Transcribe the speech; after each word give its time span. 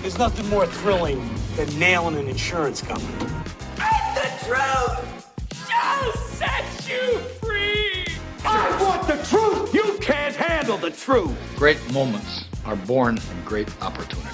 There's 0.00 0.18
nothing 0.18 0.48
more 0.48 0.66
thrilling 0.66 1.28
than 1.56 1.78
nailing 1.78 2.16
an 2.16 2.28
insurance 2.28 2.82
company. 2.82 3.30
And 3.78 4.16
the 4.16 4.44
truth 4.44 5.32
shall 5.68 6.12
set 6.12 6.64
you 6.88 7.18
free. 7.40 8.04
I 8.44 8.76
want 8.82 9.06
the 9.06 9.16
truth! 9.28 9.74
You 9.74 9.98
can't 10.00 10.34
handle 10.34 10.76
the 10.76 10.90
truth. 10.90 11.36
Great 11.56 11.78
moments 11.92 12.44
are 12.64 12.76
born 12.76 13.16
from 13.16 13.44
great 13.44 13.68
opportunity. 13.82 14.28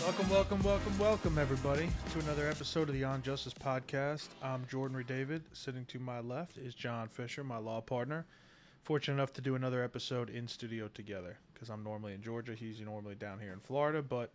Welcome, 0.00 0.28
welcome, 0.30 0.62
welcome, 0.62 0.98
welcome, 0.98 1.38
everybody, 1.38 1.88
to 2.12 2.18
another 2.20 2.48
episode 2.48 2.88
of 2.88 2.94
the 2.94 3.04
On 3.04 3.22
Justice 3.22 3.54
Podcast. 3.54 4.28
I'm 4.42 4.66
Jordan 4.68 4.96
Redavid. 5.02 5.42
Sitting 5.52 5.84
to 5.86 5.98
my 5.98 6.20
left 6.20 6.56
is 6.56 6.74
John 6.74 7.08
Fischer, 7.08 7.42
my 7.42 7.56
law 7.56 7.80
partner. 7.80 8.26
Fortunate 8.82 9.14
enough 9.14 9.32
to 9.34 9.40
do 9.40 9.54
another 9.54 9.84
episode 9.84 10.28
in 10.28 10.48
studio 10.48 10.88
together 10.88 11.38
because 11.54 11.70
I'm 11.70 11.84
normally 11.84 12.14
in 12.14 12.22
Georgia. 12.22 12.54
He's 12.54 12.80
normally 12.80 13.14
down 13.14 13.38
here 13.38 13.52
in 13.52 13.60
Florida, 13.60 14.02
but 14.02 14.32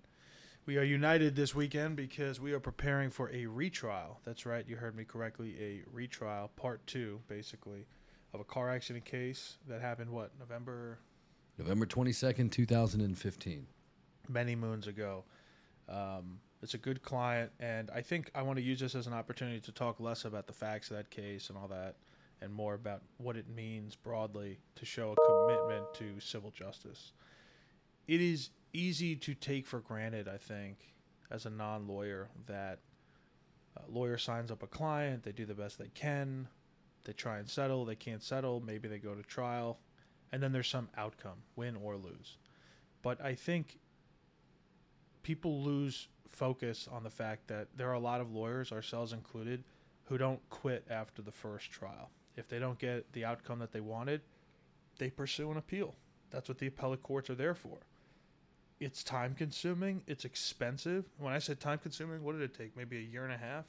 we 0.65 0.77
are 0.77 0.83
united 0.83 1.35
this 1.35 1.53
weekend 1.53 1.97
because 1.97 2.39
we 2.39 2.53
are 2.53 2.59
preparing 2.59 3.09
for 3.09 3.29
a 3.33 3.45
retrial. 3.45 4.21
That's 4.23 4.45
right, 4.45 4.65
you 4.65 4.77
heard 4.77 4.95
me 4.95 5.03
correctly. 5.03 5.55
A 5.59 5.81
retrial, 5.91 6.49
part 6.55 6.85
two, 6.87 7.19
basically, 7.27 7.85
of 8.33 8.39
a 8.39 8.45
car 8.45 8.69
accident 8.69 9.03
case 9.03 9.57
that 9.67 9.81
happened, 9.81 10.09
what, 10.11 10.31
November 10.39 10.99
November 11.57 11.85
22nd, 11.85 12.49
2015. 12.51 13.67
many 14.29 14.55
moons 14.55 14.87
ago. 14.87 15.23
Um, 15.89 16.39
it's 16.61 16.73
a 16.73 16.77
good 16.77 17.01
client, 17.01 17.51
and 17.59 17.89
I 17.93 18.01
think 18.01 18.31
I 18.33 18.43
want 18.43 18.57
to 18.57 18.63
use 18.63 18.79
this 18.79 18.95
as 18.95 19.07
an 19.07 19.13
opportunity 19.13 19.59
to 19.61 19.71
talk 19.71 19.99
less 19.99 20.23
about 20.25 20.47
the 20.47 20.53
facts 20.53 20.89
of 20.89 20.97
that 20.97 21.09
case 21.09 21.49
and 21.49 21.57
all 21.57 21.67
that, 21.67 21.95
and 22.41 22.53
more 22.53 22.73
about 22.73 23.01
what 23.17 23.35
it 23.35 23.47
means 23.49 23.95
broadly 23.95 24.59
to 24.75 24.85
show 24.85 25.13
a 25.13 25.47
commitment 25.47 25.85
to 25.95 26.19
civil 26.19 26.51
justice. 26.51 27.13
It 28.07 28.21
is 28.21 28.49
easy 28.73 29.15
to 29.15 29.33
take 29.33 29.65
for 29.65 29.79
granted, 29.79 30.27
I 30.27 30.37
think, 30.37 30.77
as 31.31 31.45
a 31.45 31.49
non 31.49 31.87
lawyer, 31.87 32.29
that 32.47 32.79
a 33.75 33.91
lawyer 33.91 34.17
signs 34.17 34.51
up 34.51 34.63
a 34.63 34.67
client, 34.67 35.23
they 35.23 35.31
do 35.31 35.45
the 35.45 35.53
best 35.53 35.77
they 35.77 35.89
can, 35.93 36.47
they 37.03 37.13
try 37.13 37.39
and 37.39 37.49
settle, 37.49 37.85
they 37.85 37.95
can't 37.95 38.23
settle, 38.23 38.61
maybe 38.61 38.87
they 38.87 38.99
go 38.99 39.15
to 39.15 39.23
trial, 39.23 39.79
and 40.31 40.41
then 40.41 40.51
there's 40.51 40.69
some 40.69 40.89
outcome, 40.97 41.37
win 41.55 41.75
or 41.75 41.95
lose. 41.95 42.37
But 43.01 43.21
I 43.23 43.35
think 43.35 43.79
people 45.23 45.61
lose 45.61 46.07
focus 46.29 46.87
on 46.91 47.03
the 47.03 47.09
fact 47.09 47.47
that 47.47 47.67
there 47.75 47.89
are 47.89 47.93
a 47.93 47.99
lot 47.99 48.21
of 48.21 48.31
lawyers, 48.31 48.71
ourselves 48.71 49.13
included, 49.13 49.63
who 50.05 50.17
don't 50.17 50.39
quit 50.49 50.85
after 50.89 51.21
the 51.21 51.31
first 51.31 51.71
trial. 51.71 52.09
If 52.37 52.47
they 52.47 52.59
don't 52.59 52.77
get 52.79 53.11
the 53.13 53.25
outcome 53.25 53.59
that 53.59 53.71
they 53.71 53.81
wanted, 53.81 54.21
they 54.99 55.09
pursue 55.09 55.51
an 55.51 55.57
appeal. 55.57 55.95
That's 56.29 56.47
what 56.47 56.59
the 56.59 56.67
appellate 56.67 57.03
courts 57.03 57.29
are 57.29 57.35
there 57.35 57.55
for. 57.55 57.77
It's 58.79 59.03
time 59.03 59.33
consuming, 59.33 60.03
it's 60.05 60.23
expensive. 60.23 61.05
When 61.17 61.33
I 61.33 61.39
said 61.39 61.59
time 61.59 61.79
consuming, 61.79 62.23
what 62.23 62.33
did 62.33 62.43
it 62.43 62.53
take? 62.53 62.77
Maybe 62.77 62.97
a 62.97 63.01
year 63.01 63.23
and 63.23 63.33
a 63.33 63.37
half 63.37 63.65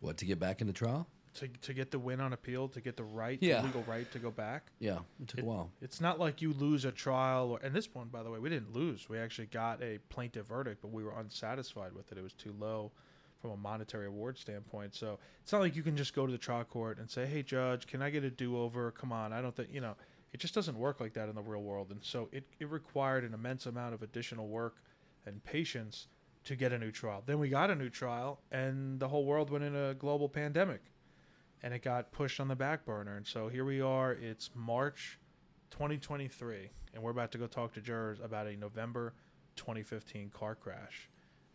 What, 0.00 0.16
to 0.18 0.24
get 0.24 0.38
back 0.38 0.60
into 0.60 0.72
trial? 0.72 1.08
to, 1.34 1.48
to 1.48 1.74
get 1.74 1.90
the 1.90 1.98
win 1.98 2.18
on 2.20 2.32
appeal, 2.32 2.66
to 2.68 2.80
get 2.80 2.96
the 2.96 3.04
right, 3.04 3.38
Yeah. 3.42 3.60
the 3.60 3.66
legal 3.66 3.82
right 3.82 4.10
to 4.12 4.18
go 4.18 4.30
back. 4.30 4.70
Yeah, 4.78 5.00
it 5.20 5.28
took 5.28 5.40
It- 5.40 5.42
a 5.42 5.46
while. 5.46 5.70
It's 5.82 6.00
not 6.00 6.18
like 6.18 6.40
you 6.40 6.52
lose 6.54 6.84
a 6.86 6.92
trial, 6.92 7.50
or, 7.50 7.58
and 7.58 7.74
this 7.74 7.92
one, 7.92 8.08
by 8.08 8.22
the 8.22 8.30
way, 8.30 8.38
we 8.38 8.48
didn't 8.48 8.72
lose. 8.72 9.08
We 9.10 9.18
actually 9.18 9.48
got 9.48 9.82
a 9.82 9.98
plaintiff 10.08 10.46
verdict, 10.46 10.80
but 10.80 10.92
we 10.92 11.02
were 11.04 11.12
unsatisfied 11.18 11.92
with 11.92 12.10
it. 12.12 12.16
It 12.16 12.22
was 12.22 12.32
too 12.32 12.54
low 12.58 12.92
from 13.40 13.50
a 13.50 13.56
monetary 13.56 14.06
award 14.06 14.38
standpoint. 14.38 14.94
So 14.94 15.18
it's 15.42 15.52
not 15.52 15.60
like 15.60 15.76
you 15.76 15.82
can 15.82 15.96
just 15.96 16.14
go 16.14 16.26
to 16.26 16.32
the 16.32 16.38
trial 16.38 16.64
court 16.64 16.98
and 16.98 17.10
say, 17.10 17.26
"Hey, 17.26 17.42
judge, 17.42 17.86
can 17.86 18.02
I 18.02 18.10
get 18.10 18.24
a 18.24 18.30
do-over? 18.30 18.90
Come 18.92 19.12
on, 19.12 19.32
I 19.32 19.40
don't 19.40 19.54
think 19.54 19.72
you 19.72 19.80
know." 19.80 19.96
It 20.32 20.40
just 20.40 20.54
doesn't 20.54 20.76
work 20.76 21.00
like 21.00 21.14
that 21.14 21.28
in 21.28 21.34
the 21.34 21.42
real 21.42 21.62
world, 21.62 21.90
and 21.90 22.04
so 22.04 22.28
it, 22.30 22.44
it 22.58 22.68
required 22.68 23.24
an 23.24 23.32
immense 23.32 23.64
amount 23.64 23.94
of 23.94 24.02
additional 24.02 24.48
work 24.48 24.82
and 25.24 25.42
patience 25.44 26.08
to 26.44 26.56
get 26.56 26.72
a 26.72 26.78
new 26.78 26.90
trial. 26.90 27.22
Then 27.26 27.38
we 27.38 27.48
got 27.48 27.70
a 27.70 27.74
new 27.74 27.90
trial, 27.90 28.40
and 28.50 29.00
the 29.00 29.08
whole 29.08 29.24
world 29.24 29.50
went 29.50 29.64
in 29.64 29.74
a 29.74 29.94
global 29.94 30.28
pandemic, 30.28 30.82
and 31.62 31.74
it 31.74 31.82
got 31.82 32.12
pushed 32.12 32.38
on 32.38 32.48
the 32.48 32.56
back 32.56 32.84
burner. 32.84 33.16
And 33.16 33.26
so 33.26 33.48
here 33.48 33.64
we 33.64 33.80
are. 33.80 34.12
It's 34.12 34.50
March 34.54 35.18
2023, 35.70 36.70
and 36.94 37.02
we're 37.02 37.10
about 37.10 37.32
to 37.32 37.38
go 37.38 37.46
talk 37.46 37.72
to 37.74 37.80
jurors 37.80 38.18
about 38.22 38.46
a 38.46 38.56
November 38.56 39.14
2015 39.56 40.30
car 40.30 40.54
crash. 40.54 41.10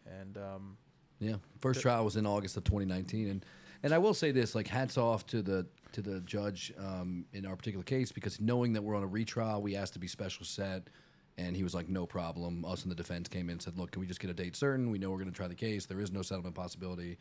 And 0.05 0.37
um, 0.37 0.77
Yeah, 1.21 1.35
first 1.59 1.81
trial 1.81 2.03
was 2.03 2.17
in 2.17 2.25
August 2.25 2.57
of 2.57 2.63
2019, 2.63 3.29
and 3.29 3.45
and 3.83 3.93
I 3.93 3.99
will 3.99 4.13
say 4.13 4.31
this: 4.31 4.55
like, 4.55 4.67
hats 4.67 4.97
off 4.97 5.25
to 5.27 5.41
the 5.41 5.67
to 5.93 6.01
the 6.01 6.19
judge 6.21 6.73
um, 6.79 7.25
in 7.31 7.45
our 7.45 7.55
particular 7.55 7.83
case 7.83 8.11
because 8.11 8.41
knowing 8.41 8.73
that 8.73 8.81
we're 8.81 8.95
on 8.95 9.03
a 9.03 9.07
retrial, 9.07 9.61
we 9.61 9.75
asked 9.75 9.93
to 9.93 9.99
be 9.99 10.07
special 10.07 10.45
set, 10.45 10.89
and 11.37 11.55
he 11.55 11.63
was 11.63 11.75
like, 11.75 11.87
"No 11.87 12.07
problem." 12.07 12.65
Us 12.65 12.81
and 12.83 12.91
the 12.91 12.95
defense 12.95 13.27
came 13.27 13.49
in 13.49 13.53
and 13.53 13.61
said, 13.61 13.77
"Look, 13.77 13.91
can 13.91 14.01
we 14.01 14.07
just 14.07 14.19
get 14.19 14.31
a 14.31 14.33
date 14.33 14.55
certain? 14.55 14.89
We 14.89 14.97
know 14.97 15.11
we're 15.11 15.17
going 15.17 15.29
to 15.29 15.35
try 15.35 15.47
the 15.47 15.55
case. 15.55 15.85
There 15.85 16.01
is 16.01 16.11
no 16.11 16.23
settlement 16.23 16.55
possibility," 16.55 17.17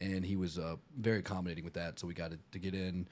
and 0.00 0.24
he 0.24 0.36
was 0.36 0.56
uh, 0.56 0.76
very 0.96 1.18
accommodating 1.18 1.64
with 1.64 1.74
that. 1.74 1.98
So 1.98 2.06
we 2.06 2.14
got 2.14 2.32
it 2.32 2.38
to 2.52 2.58
get 2.60 2.74
in. 2.74 3.08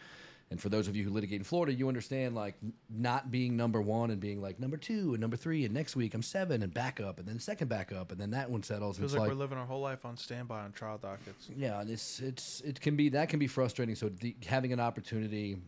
And 0.51 0.61
for 0.61 0.71
those 0.71 0.89
of 0.89 0.97
you 0.97 1.05
who 1.05 1.11
litigate 1.11 1.41
in 1.41 1.45
Florida, 1.45 1.75
you 1.75 1.89
understand 1.89 2.35
like 2.35 2.55
not 2.89 3.31
being 3.31 3.57
number 3.57 3.83
one 3.83 4.11
and 4.11 4.19
being 4.19 4.41
like 4.41 4.59
number 4.59 4.79
two 4.79 5.13
and 5.13 5.21
number 5.21 5.37
three, 5.37 5.65
and 5.67 5.75
next 5.75 5.95
week 5.95 6.15
I'm 6.15 6.23
seven 6.23 6.63
and 6.63 6.73
backup, 6.73 7.19
and 7.19 7.29
then 7.29 7.39
second 7.39 7.69
backup, 7.69 8.13
and 8.13 8.21
then 8.21 8.31
that 8.31 8.51
one 8.51 8.63
settles. 8.63 8.97
and 8.97 9.03
feels 9.03 9.13
it's 9.15 9.21
like, 9.21 9.29
we're 9.29 9.35
living 9.35 9.59
our 9.59 9.67
whole 9.67 9.81
life 9.81 10.07
on 10.07 10.17
standby 10.17 10.61
on 10.61 10.73
trial 10.73 10.97
dockets. 10.97 11.51
yeah, 11.55 11.81
and 11.81 11.91
it's 11.91 12.21
it's 12.21 12.61
it 12.63 12.81
can 12.81 12.97
be 12.97 13.11
that 13.11 13.29
can 13.29 13.39
be 13.39 13.47
frustrating. 13.47 13.95
So 13.95 14.09
the, 14.09 14.35
having 14.47 14.73
an 14.73 14.81
opportunity 14.81 15.59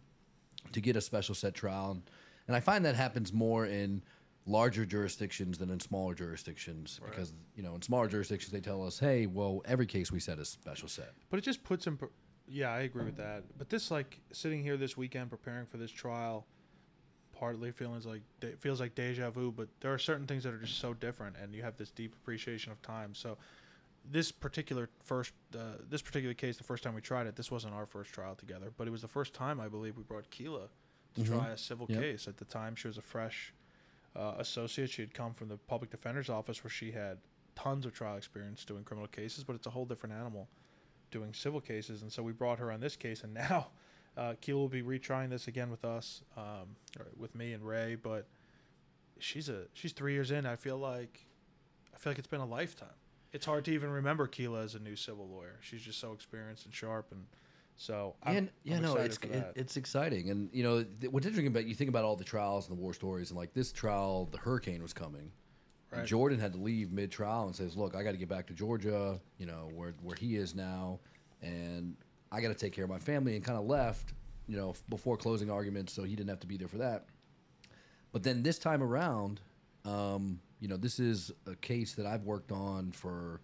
to 0.73 0.81
get 0.81 0.97
a 0.97 1.01
special 1.01 1.35
set 1.35 1.55
trial, 1.55 2.01
and 2.47 2.57
I 2.57 2.61
find 2.61 2.85
that 2.87 2.95
happens 2.95 3.33
more 3.33 3.67
in 3.67 4.03
larger 4.47 4.87
jurisdictions 4.87 5.59
than 5.59 5.71
in 5.71 5.79
smaller 5.79 6.15
jurisdictions 6.15 7.01
because 7.05 7.35
you 7.55 7.63
know 7.63 7.75
in 7.75 7.83
smaller 7.83 8.09
jurisdictions 8.09 8.51
they 8.51 8.61
tell 8.61 8.83
us, 8.87 8.99
hey, 8.99 9.27
well 9.27 9.63
every 9.67 9.87
case 9.87 10.11
we 10.11 10.21
set 10.21 10.39
is 10.39 10.49
special 10.49 10.89
set. 10.89 11.13
But 11.29 11.37
it 11.37 11.43
just 11.43 11.63
puts 11.63 11.87
in. 11.87 11.99
Yeah, 12.51 12.73
I 12.73 12.81
agree 12.81 13.05
with 13.05 13.17
that. 13.17 13.45
But 13.59 13.69
this, 13.69 13.91
like, 13.91 14.19
sitting 14.33 14.63
here 14.63 14.77
this 14.77 14.97
weekend 14.97 15.31
preparing 15.31 15.67
for 15.67 15.77
this 15.77 15.91
trial, 15.91 16.47
partly 17.33 17.71
feels 17.71 18.05
like 18.05 18.23
it 18.43 18.61
feels 18.61 18.81
like 18.81 18.95
deja 18.95 19.31
vu. 19.31 19.53
But 19.53 19.69
there 19.81 19.95
are 19.95 19.99
certain 19.99 20.27
things 20.27 20.43
that 20.43 20.53
are 20.53 20.59
just 20.59 20.79
so 20.79 20.93
different, 20.93 21.37
and 21.41 21.55
you 21.55 21.63
have 21.63 21.77
this 21.77 21.91
deep 21.91 22.13
appreciation 22.15 22.73
of 22.73 22.83
time. 22.83 23.15
So, 23.15 23.39
this 24.11 24.33
particular 24.33 24.91
first, 25.05 25.33
uh, 25.55 25.77
this 25.89 26.03
particular 26.03 26.35
case, 26.35 26.57
the 26.57 26.65
first 26.65 26.83
time 26.83 26.95
we 26.95 27.01
tried 27.01 27.29
it, 27.29 27.37
this 27.37 27.51
wasn't 27.53 27.75
our 27.75 27.87
first 27.87 28.13
trial 28.13 28.35
together, 28.35 28.73
but 28.77 28.89
it 28.89 28.91
was 28.91 29.03
the 29.03 29.09
first 29.09 29.33
time 29.33 29.61
I 29.61 29.69
believe 29.69 29.97
we 29.97 30.03
brought 30.03 30.29
Keyla 30.31 30.69
to 31.15 31.25
try 31.25 31.51
a 31.51 31.57
civil 31.57 31.87
Yep. 31.89 31.99
case. 31.99 32.27
At 32.27 32.37
the 32.37 32.45
time, 32.45 32.75
she 32.75 32.89
was 32.89 32.99
a 32.99 33.03
fresh 33.03 33.53
uh, 34.17 34.35
associate. 34.39 34.91
She 34.91 35.03
had 35.03 35.15
come 35.15 35.35
from 35.35 35.49
the 35.49 35.57
public 35.57 35.91
defender's 35.91 36.29
office 36.29 36.65
where 36.65 36.71
she 36.71 36.91
had 36.91 37.19
tons 37.55 37.87
of 37.87 37.93
trial 37.93 38.17
experience 38.17 38.65
doing 38.65 38.83
criminal 38.83 39.09
cases, 39.09 39.45
but 39.45 39.55
it's 39.55 39.67
a 39.67 39.71
whole 39.71 39.85
different 39.85 40.15
animal 40.15 40.49
doing 41.11 41.35
civil 41.35 41.61
cases. 41.61 42.03
And 42.03 42.13
so 42.13 42.23
we 42.23 42.33
brought 42.33 42.59
her 42.59 42.71
on 42.71 42.81
this 42.81 42.97
case, 42.97 43.23
and 43.23 43.35
now 43.35 43.69
uh, 44.17 44.35
Keyla 44.43 44.55
will 44.55 44.69
be 44.69 44.83
retrying 44.83 45.31
this 45.31 45.49
again 45.49 45.71
with 45.71 45.85
us, 45.85 46.23
um, 46.37 46.77
or 46.99 47.07
with 47.17 47.35
me 47.35 47.53
and 47.53 47.67
Ray. 47.67 47.97
But 47.97 48.27
she's 49.19 49.49
a 49.49 49.65
she's 49.73 49.93
three 49.93 50.13
years 50.13 50.31
in. 50.31 50.47
I 50.47 50.57
feel 50.57 50.79
like 50.79 51.27
I 51.95 51.99
feel 51.99 52.11
like 52.11 52.19
it's 52.19 52.29
been 52.29 52.41
a 52.41 52.47
lifetime. 52.47 52.89
It's 53.33 53.47
hard 53.47 53.65
to 53.67 53.73
even 53.73 53.91
remember 53.91 54.27
Keyla 54.27 54.65
as 54.65 54.75
a 54.75 54.81
new 54.81 54.97
civil 54.97 55.29
lawyer. 55.29 55.59
She's 55.61 55.83
just 55.83 56.01
so 56.01 56.13
experienced 56.13 56.65
and 56.65 56.75
sharp, 56.75 57.13
and 57.13 57.27
so 57.77 58.17
I'm, 58.23 58.37
and 58.37 58.51
yeah, 58.65 58.77
I'm 58.77 58.83
no, 58.83 58.97
it's 58.97 59.19
it, 59.23 59.53
it's 59.55 59.77
exciting, 59.77 60.31
and 60.31 60.51
you 60.53 60.63
know 60.63 60.83
th- 60.83 61.13
what's 61.13 61.27
interesting 61.27 61.47
about 61.47 61.67
you 61.67 61.75
think 61.75 61.89
about 61.89 62.05
all 62.05 62.17
the 62.17 62.25
trials 62.25 62.69
and 62.69 62.77
the 62.77 62.81
war 62.81 62.93
stories, 62.93 63.31
and 63.31 63.39
like 63.39 63.55
this 63.55 63.73
trial, 63.73 64.29
the 64.31 64.39
hurricane 64.39 64.83
was 64.83 64.93
coming. 64.93 65.33
Right. 65.93 66.07
Jordan 66.07 66.39
had 66.39 66.53
to 66.53 66.59
leave 66.59 66.93
mid 66.93 67.11
trial 67.11 67.47
and 67.47 67.57
says, 67.57 67.77
"Look, 67.77 67.97
I 67.97 68.03
got 68.03 68.13
to 68.13 68.17
get 68.17 68.29
back 68.29 68.47
to 68.47 68.53
Georgia, 68.53 69.21
you 69.39 69.47
know, 69.47 69.71
where 69.75 69.95
where 70.03 70.17
he 70.17 70.37
is 70.37 70.55
now, 70.55 71.01
and 71.43 71.97
I 72.31 72.41
got 72.41 72.49
to 72.49 72.55
take 72.55 72.73
care 72.73 72.85
of 72.85 72.91
my 72.91 72.99
family." 72.99 73.35
And 73.35 73.45
kind 73.45 73.59
of 73.59 73.65
left, 73.65 74.13
you 74.47 74.57
know, 74.57 74.75
before 74.89 75.17
closing 75.17 75.51
arguments, 75.51 75.93
so 75.93 76.05
he 76.05 76.15
didn't 76.15 76.31
have 76.31 76.41
to 76.41 76.47
be 76.47 76.57
there 76.57 76.69
for 76.69 76.79
that. 76.79 77.07
But 78.13 78.23
then 78.23 78.43
this 78.43 78.59
time 78.59 78.83
around, 78.83 79.41
um, 79.85 80.41
you 80.61 80.69
know, 80.69 80.77
this 80.77 81.01
is 81.01 81.33
a 81.47 81.55
case 81.57 81.95
that 81.95 82.07
I've 82.07 82.25
worked 82.25 82.53
on 82.53 82.93
for, 82.93 83.41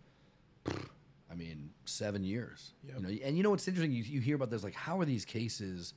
I 0.67 1.35
mean, 1.35 1.71
seven 1.85 2.25
years. 2.25 2.73
Yep. 2.87 2.97
You 2.97 3.03
know, 3.03 3.25
and 3.25 3.37
you 3.37 3.43
know 3.43 3.51
what's 3.51 3.67
interesting? 3.67 3.93
You, 3.93 4.03
you 4.03 4.21
hear 4.21 4.37
about 4.37 4.51
this, 4.51 4.63
like, 4.65 4.75
how 4.75 5.01
are 5.01 5.05
these 5.05 5.25
cases, 5.25 5.95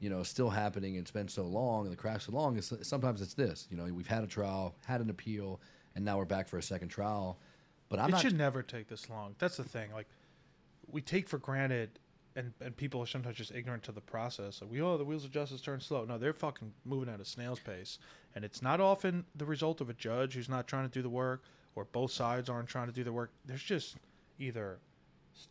you 0.00 0.10
know, 0.10 0.22
still 0.22 0.50
happening? 0.50 0.96
and 0.96 1.02
It's 1.02 1.10
been 1.10 1.28
so 1.28 1.44
long, 1.44 1.84
and 1.84 1.92
the 1.92 1.96
crash 1.96 2.26
so 2.26 2.32
long. 2.32 2.56
It's, 2.56 2.72
sometimes 2.82 3.20
it's 3.22 3.34
this. 3.34 3.68
You 3.70 3.76
know, 3.76 3.84
we've 3.84 4.06
had 4.06 4.24
a 4.24 4.26
trial, 4.26 4.74
had 4.86 5.00
an 5.00 5.10
appeal, 5.10 5.60
and 5.96 6.04
now 6.04 6.18
we're 6.18 6.26
back 6.26 6.46
for 6.46 6.58
a 6.58 6.62
second 6.62 6.88
trial. 6.88 7.38
But 7.88 7.98
I'm 7.98 8.10
it 8.10 8.12
not. 8.12 8.20
should 8.20 8.36
never 8.36 8.62
take 8.62 8.86
this 8.86 9.08
long. 9.08 9.34
That's 9.38 9.56
the 9.56 9.64
thing. 9.64 9.92
Like 9.92 10.06
we 10.88 11.00
take 11.00 11.28
for 11.28 11.38
granted, 11.38 11.98
and 12.36 12.52
and 12.60 12.76
people 12.76 13.02
are 13.02 13.06
sometimes 13.06 13.36
just 13.36 13.52
ignorant 13.52 13.82
to 13.84 13.92
the 13.92 14.00
process. 14.00 14.60
Like 14.60 14.70
we 14.70 14.80
oh 14.82 14.96
the 14.98 15.04
wheels 15.04 15.24
of 15.24 15.32
justice 15.32 15.60
turn 15.60 15.80
slow. 15.80 16.04
No, 16.04 16.18
they're 16.18 16.34
fucking 16.34 16.72
moving 16.84 17.12
at 17.12 17.20
a 17.20 17.24
snail's 17.24 17.60
pace, 17.60 17.98
and 18.34 18.44
it's 18.44 18.62
not 18.62 18.80
often 18.80 19.24
the 19.34 19.46
result 19.46 19.80
of 19.80 19.88
a 19.88 19.94
judge 19.94 20.34
who's 20.34 20.48
not 20.48 20.68
trying 20.68 20.88
to 20.88 20.92
do 20.92 21.02
the 21.02 21.08
work, 21.08 21.44
or 21.74 21.84
both 21.86 22.12
sides 22.12 22.50
aren't 22.50 22.68
trying 22.68 22.86
to 22.86 22.92
do 22.92 23.02
the 23.02 23.12
work. 23.12 23.32
There's 23.46 23.62
just 23.62 23.96
either 24.38 24.78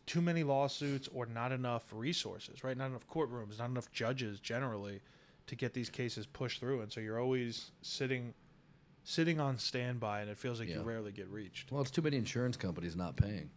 too 0.04 0.20
many 0.20 0.42
lawsuits 0.42 1.08
or 1.14 1.26
not 1.26 1.52
enough 1.52 1.84
resources, 1.92 2.62
right? 2.62 2.76
Not 2.76 2.86
enough 2.86 3.08
courtrooms, 3.08 3.58
not 3.58 3.70
enough 3.70 3.90
judges 3.92 4.40
generally 4.40 5.00
to 5.46 5.54
get 5.54 5.72
these 5.72 5.88
cases 5.88 6.26
pushed 6.26 6.60
through, 6.60 6.82
and 6.82 6.92
so 6.92 7.00
you're 7.00 7.20
always 7.20 7.70
sitting 7.82 8.34
sitting 9.08 9.38
on 9.38 9.56
standby, 9.56 10.20
and 10.20 10.28
it 10.28 10.36
feels 10.36 10.58
like 10.58 10.68
you 10.68 10.74
Yeah. 10.74 10.82
rarely 10.84 11.12
get 11.12 11.28
reached. 11.28 11.70
Well, 11.70 11.80
it's 11.80 11.92
too 11.92 12.02
many 12.02 12.16
insurance 12.16 12.56
companies 12.56 12.96
not 12.96 13.16
paying. 13.16 13.50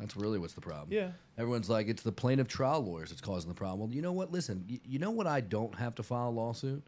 That's 0.00 0.16
really 0.16 0.40
what's 0.40 0.54
the 0.54 0.60
problem. 0.60 0.88
Yeah. 0.90 1.12
Everyone's 1.38 1.70
like, 1.70 1.86
it's 1.86 2.02
the 2.02 2.10
plaintiff 2.10 2.48
trial 2.48 2.80
lawyers 2.84 3.10
that's 3.10 3.20
causing 3.20 3.48
the 3.48 3.54
problem. 3.54 3.88
Well, 3.88 3.94
you 3.94 4.02
know 4.02 4.10
what? 4.12 4.32
Listen, 4.32 4.64
you, 4.66 4.80
you 4.84 4.98
know 4.98 5.12
what? 5.12 5.28
I 5.28 5.40
don't 5.40 5.72
have 5.76 5.94
to 5.94 6.02
file 6.02 6.28
a 6.28 6.30
lawsuit 6.30 6.82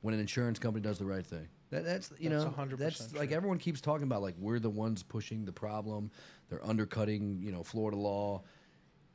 when 0.00 0.14
an 0.14 0.18
insurance 0.20 0.58
company 0.58 0.82
does 0.82 0.98
the 0.98 1.04
right 1.04 1.24
thing. 1.24 1.46
That, 1.70 1.84
that's 1.84 2.10
you 2.18 2.28
That's 2.28 2.44
know 2.44 2.50
100% 2.50 2.76
that's 2.78 3.14
like 3.14 3.28
true. 3.28 3.36
everyone 3.36 3.58
keeps 3.58 3.80
talking 3.80 4.02
about 4.04 4.20
like 4.22 4.34
we're 4.38 4.58
the 4.58 4.70
ones 4.70 5.04
pushing 5.04 5.44
the 5.44 5.52
problem. 5.52 6.10
They're 6.48 6.64
undercutting 6.66 7.40
you 7.42 7.52
know 7.52 7.62
Florida 7.62 7.96
law, 7.98 8.42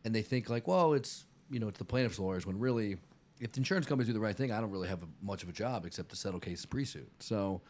and 0.06 0.14
they 0.16 0.22
think 0.22 0.50
like, 0.50 0.66
well, 0.68 0.94
it's 0.94 1.26
you 1.50 1.60
know 1.60 1.68
it's 1.68 1.80
the 1.80 1.84
plaintiff's 1.86 2.20
lawyers 2.20 2.46
when 2.46 2.58
really, 2.60 2.98
if 3.42 3.52
the 3.52 3.58
insurance 3.58 3.88
companies 3.88 4.08
do 4.08 4.14
the 4.14 4.20
right 4.20 4.36
thing, 4.36 4.52
I 4.54 4.62
don't 4.62 4.70
really 4.72 4.88
have 4.88 5.02
a, 5.04 5.08
much 5.22 5.42
of 5.44 5.50
a 5.50 5.52
job 5.52 5.86
except 5.86 6.10
to 6.12 6.16
settle 6.16 6.40
cases 6.40 6.66
pre-suit. 6.68 7.12
So, 7.20 7.62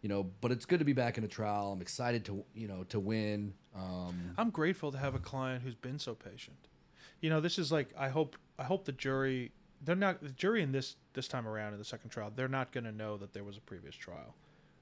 you 0.00 0.08
know, 0.08 0.30
but 0.40 0.52
it's 0.52 0.64
good 0.64 0.78
to 0.78 0.84
be 0.84 0.92
back 0.92 1.18
in 1.18 1.24
a 1.24 1.28
trial. 1.28 1.72
I'm 1.72 1.82
excited 1.82 2.24
to 2.26 2.44
you 2.54 2.68
know 2.68 2.84
to 2.84 3.00
win. 3.00 3.54
Um, 3.74 4.34
I'm 4.36 4.50
grateful 4.50 4.92
to 4.92 4.98
have 4.98 5.14
a 5.14 5.18
client 5.18 5.62
who's 5.62 5.74
been 5.74 5.98
so 5.98 6.14
patient. 6.14 6.68
You 7.20 7.30
know, 7.30 7.40
this 7.40 7.58
is 7.58 7.72
like 7.72 7.90
I 7.98 8.08
hope 8.08 8.36
I 8.58 8.64
hope 8.64 8.84
the 8.84 8.92
jury 8.92 9.52
they're 9.84 9.96
not 9.96 10.22
the 10.22 10.30
jury 10.30 10.62
in 10.62 10.72
this 10.72 10.96
this 11.14 11.28
time 11.28 11.46
around 11.46 11.72
in 11.72 11.78
the 11.78 11.84
second 11.84 12.10
trial 12.10 12.32
they're 12.34 12.48
not 12.48 12.72
going 12.72 12.84
to 12.84 12.92
know 12.92 13.16
that 13.16 13.32
there 13.32 13.44
was 13.44 13.56
a 13.56 13.60
previous 13.60 13.94
trial. 13.94 14.34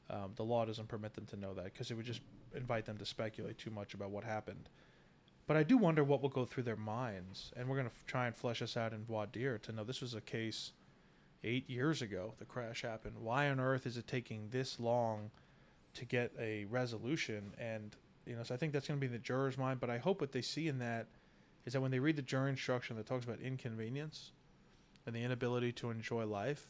Um, 0.08 0.32
the 0.36 0.44
law 0.44 0.64
doesn't 0.64 0.88
permit 0.88 1.14
them 1.14 1.26
to 1.26 1.36
know 1.36 1.52
that 1.54 1.64
because 1.64 1.90
it 1.90 1.94
would 1.94 2.06
just 2.06 2.20
invite 2.54 2.84
them 2.84 2.96
to 2.98 3.04
speculate 3.06 3.58
too 3.58 3.70
much 3.70 3.94
about 3.94 4.10
what 4.10 4.22
happened. 4.22 4.68
But 5.46 5.56
I 5.56 5.62
do 5.62 5.76
wonder 5.76 6.04
what 6.04 6.22
will 6.22 6.28
go 6.28 6.44
through 6.44 6.64
their 6.64 6.76
minds, 6.76 7.52
and 7.56 7.68
we're 7.68 7.76
going 7.76 7.88
to 7.88 7.94
f- 7.94 8.06
try 8.06 8.26
and 8.26 8.34
flesh 8.34 8.60
this 8.60 8.76
out 8.76 8.92
in 8.92 9.04
voir 9.04 9.26
dire 9.26 9.58
to 9.58 9.72
know 9.72 9.84
this 9.84 10.00
was 10.00 10.14
a 10.14 10.20
case 10.20 10.72
eight 11.46 11.70
years 11.70 12.02
ago. 12.02 12.34
The 12.38 12.44
crash 12.44 12.82
happened. 12.82 13.14
Why 13.18 13.48
on 13.48 13.60
earth 13.60 13.86
is 13.86 13.96
it 13.96 14.06
taking 14.06 14.48
this 14.50 14.78
long 14.78 15.30
to 15.94 16.04
get 16.04 16.32
a 16.38 16.64
resolution? 16.66 17.52
And 17.58 17.94
you 18.26 18.34
know, 18.36 18.42
so 18.42 18.54
I 18.54 18.58
think 18.58 18.72
that's 18.72 18.88
going 18.88 18.98
to 18.98 19.00
be 19.00 19.06
in 19.06 19.12
the 19.12 19.18
juror's 19.18 19.56
mind. 19.56 19.80
But 19.80 19.88
I 19.88 19.98
hope 19.98 20.20
what 20.20 20.32
they 20.32 20.42
see 20.42 20.68
in 20.68 20.78
that 20.80 21.06
is 21.64 21.72
that 21.72 21.80
when 21.80 21.90
they 21.90 22.00
read 22.00 22.16
the 22.16 22.22
jury 22.22 22.50
instruction 22.50 22.96
that 22.96 23.06
talks 23.06 23.24
about 23.24 23.40
inconvenience 23.40 24.32
and 25.06 25.14
the 25.14 25.22
inability 25.22 25.72
to 25.72 25.90
enjoy 25.90 26.26
life, 26.26 26.68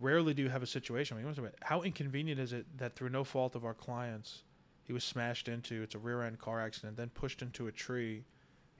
rarely 0.00 0.34
do 0.34 0.42
you 0.42 0.48
have 0.48 0.62
a 0.62 0.66
situation. 0.66 1.18
I 1.18 1.22
mean, 1.22 1.50
how 1.62 1.82
inconvenient 1.82 2.40
is 2.40 2.52
it 2.52 2.66
that 2.78 2.96
through 2.96 3.10
no 3.10 3.24
fault 3.24 3.54
of 3.54 3.64
our 3.64 3.74
clients, 3.74 4.42
he 4.84 4.92
was 4.92 5.04
smashed 5.04 5.48
into? 5.48 5.82
It's 5.82 5.94
a 5.94 5.98
rear 5.98 6.22
end 6.22 6.38
car 6.38 6.60
accident, 6.60 6.96
then 6.96 7.10
pushed 7.10 7.42
into 7.42 7.66
a 7.66 7.72
tree. 7.72 8.24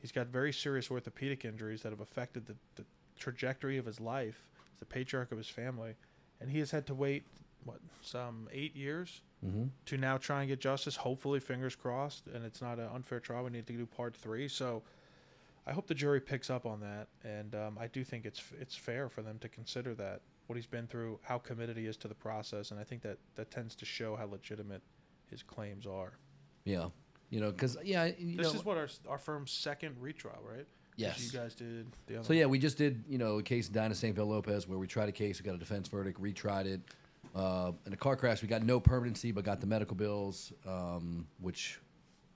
He's 0.00 0.12
got 0.12 0.28
very 0.28 0.52
serious 0.52 0.90
orthopedic 0.90 1.44
injuries 1.44 1.82
that 1.82 1.90
have 1.90 2.00
affected 2.00 2.46
the, 2.46 2.55
the 2.76 2.84
trajectory 3.19 3.76
of 3.76 3.84
his 3.84 4.00
life. 4.00 4.46
The 4.81 4.87
patriarch 4.87 5.31
of 5.32 5.38
his 5.38 5.49
family, 5.49 5.94
and 6.41 6.50
he 6.50 6.59
has 6.59 6.71
had 6.71 6.87
to 6.88 6.94
wait 6.94 7.25
what 7.65 7.79
some 8.03 8.49
eight 8.53 8.75
years 8.75 9.21
to 9.87 9.97
now 9.97 10.19
try 10.19 10.41
and 10.41 10.49
get 10.49 10.61
justice. 10.61 10.97
Hopefully, 10.97 11.41
fingers 11.41 11.75
crossed, 11.75 12.27
and 12.27 12.44
it's 12.44 12.61
not 12.61 12.79
an 12.79 12.88
unfair 12.94 13.21
trial. 13.21 13.44
We 13.44 13.50
need 13.50 13.67
to 13.69 13.73
do 13.73 13.87
part 13.87 14.15
three. 14.17 14.49
So, 14.49 14.82
I 15.67 15.73
hope 15.73 15.87
the 15.87 15.94
jury 15.94 16.21
picks 16.21 16.50
up 16.50 16.67
on 16.67 16.81
that, 16.81 17.09
and 17.25 17.55
um, 17.55 17.79
I 17.81 17.87
do 17.87 18.05
think 18.05 18.25
it's 18.27 18.43
it's 18.61 18.75
fair 18.77 19.09
for 19.09 19.23
them 19.23 19.38
to 19.41 19.49
consider 19.49 19.94
that 19.94 20.21
what 20.47 20.56
he's 20.56 20.67
been 20.67 20.87
through, 20.87 21.19
how 21.23 21.38
committed 21.38 21.77
he 21.77 21.87
is 21.87 21.97
to 21.99 22.09
the 22.09 22.15
process, 22.15 22.71
and 22.71 22.81
I 22.81 22.85
think 22.85 23.03
that 23.03 23.19
that 23.37 23.50
tends 23.50 23.75
to 23.77 23.85
show 23.85 24.17
how 24.17 24.27
legitimate 24.27 24.82
his 25.31 25.43
claims 25.43 25.87
are. 25.87 26.12
yeah, 26.65 26.88
you 27.31 27.41
know, 27.41 27.50
because 27.53 27.77
yeah, 27.85 28.06
you 28.19 28.37
This 28.37 28.53
know, 28.53 28.59
is 28.59 28.65
what 28.65 28.77
our 28.77 28.88
our 29.09 29.19
firm's 29.19 29.53
second 29.53 29.97
retrial, 30.00 30.38
right? 30.44 30.67
Yes. 31.00 31.32
you 31.32 31.38
guys 31.38 31.55
did 31.55 31.87
the 32.06 32.17
other. 32.17 32.25
So 32.25 32.32
yeah, 32.32 32.47
we 32.47 32.58
just 32.58 32.76
did 32.79 33.05
you 33.08 33.19
know 33.19 33.38
a 33.38 33.43
case 33.43 33.69
in 33.69 33.75
Dinah 33.75 33.94
St. 33.94 34.14
Phil 34.14 34.26
Lopez 34.26 34.67
where 34.69 34.79
we 34.79 34.87
tried 34.87 35.08
a 35.08 35.12
case, 35.12 35.41
we 35.41 35.44
got 35.47 35.55
a 35.55 35.58
defense 35.58 35.88
verdict, 35.88 36.20
retried 36.20 36.67
it. 36.67 36.81
Uh, 37.35 37.73
in 37.87 37.93
a 37.93 37.97
car 37.97 38.17
crash, 38.17 38.43
we 38.43 38.49
got 38.49 38.62
no 38.64 38.81
permanency, 38.81 39.31
but 39.31 39.44
got 39.44 39.61
the 39.61 39.67
medical 39.67 39.94
bills, 39.94 40.52
um, 40.67 41.26
which 41.41 41.79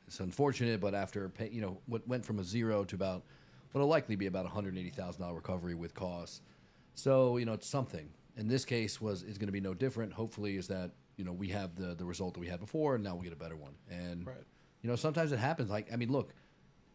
is 0.06 0.20
unfortunate. 0.20 0.80
But 0.80 0.94
after 0.94 1.28
pay, 1.28 1.48
you 1.50 1.60
know 1.60 1.78
what 1.86 2.06
went 2.06 2.24
from 2.24 2.38
a 2.38 2.44
zero 2.44 2.84
to 2.84 2.94
about 2.94 3.22
what'll 3.72 3.88
likely 3.88 4.14
be 4.16 4.26
about 4.26 4.44
one 4.44 4.52
hundred 4.52 4.76
eighty 4.78 4.90
thousand 4.90 5.22
dollar 5.22 5.34
recovery 5.34 5.74
with 5.74 5.94
costs. 5.94 6.42
So 6.94 7.36
you 7.38 7.44
know 7.44 7.54
it's 7.54 7.66
something. 7.68 8.08
In 8.36 8.48
this 8.48 8.64
case, 8.64 9.00
was 9.00 9.22
is 9.22 9.38
going 9.38 9.46
to 9.48 9.52
be 9.52 9.60
no 9.60 9.74
different. 9.74 10.12
Hopefully, 10.12 10.56
is 10.56 10.68
that 10.68 10.92
you 11.16 11.24
know 11.24 11.32
we 11.32 11.48
have 11.48 11.74
the 11.74 11.94
the 11.94 12.04
result 12.04 12.34
that 12.34 12.40
we 12.40 12.46
had 12.48 12.60
before, 12.60 12.94
and 12.94 13.02
now 13.02 13.16
we 13.16 13.24
get 13.24 13.32
a 13.32 13.36
better 13.36 13.56
one. 13.56 13.74
And 13.90 14.26
Right. 14.26 14.36
you 14.82 14.88
know 14.90 14.96
sometimes 14.96 15.32
it 15.32 15.38
happens. 15.38 15.70
Like 15.70 15.92
I 15.92 15.96
mean, 15.96 16.12
look, 16.12 16.34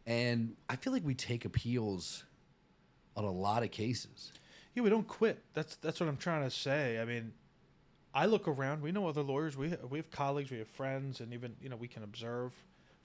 and 0.06 0.56
I 0.70 0.76
feel 0.76 0.94
like 0.94 1.06
we 1.06 1.16
take 1.16 1.46
appeals 1.46 2.24
on 3.16 3.24
a 3.24 3.32
lot 3.32 3.64
of 3.64 3.72
cases. 3.72 4.32
Yeah, 4.74 4.84
we 4.84 4.90
don't 4.90 5.08
quit. 5.08 5.44
That's 5.54 5.76
that's 5.78 6.00
what 6.00 6.08
I'm 6.10 6.18
trying 6.18 6.44
to 6.44 6.52
say. 6.52 7.00
I 7.00 7.06
mean, 7.06 7.34
I 8.14 8.26
look 8.26 8.48
around. 8.48 8.82
We 8.82 8.92
know 8.92 9.08
other 9.08 9.22
lawyers. 9.22 9.58
We 9.58 9.74
we 9.90 9.98
have 10.00 10.12
colleagues. 10.12 10.52
We 10.52 10.60
have 10.60 10.68
friends, 10.68 11.20
and 11.20 11.34
even 11.34 11.56
you 11.62 11.70
know 11.70 11.76
we 11.76 11.88
can 11.88 12.04
observe 12.04 12.54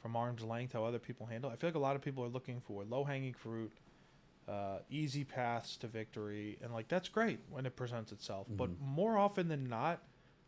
from 0.00 0.16
arm's 0.16 0.42
length 0.42 0.74
how 0.74 0.84
other 0.84 0.98
people 0.98 1.26
handle. 1.26 1.50
it. 1.50 1.54
I 1.54 1.56
feel 1.56 1.68
like 1.68 1.76
a 1.76 1.80
lot 1.80 1.96
of 1.96 2.02
people 2.02 2.22
are 2.24 2.28
looking 2.28 2.60
for 2.60 2.84
low 2.84 3.04
hanging 3.04 3.32
fruit, 3.32 3.72
uh, 4.46 4.78
easy 4.90 5.24
paths 5.24 5.76
to 5.78 5.86
victory, 5.86 6.58
and 6.62 6.72
like 6.72 6.88
that's 6.88 7.08
great 7.08 7.40
when 7.50 7.64
it 7.66 7.74
presents 7.74 8.12
itself. 8.12 8.46
But 8.50 8.70
more 8.80 9.16
often 9.16 9.48
than 9.48 9.66
not, 9.68 10.02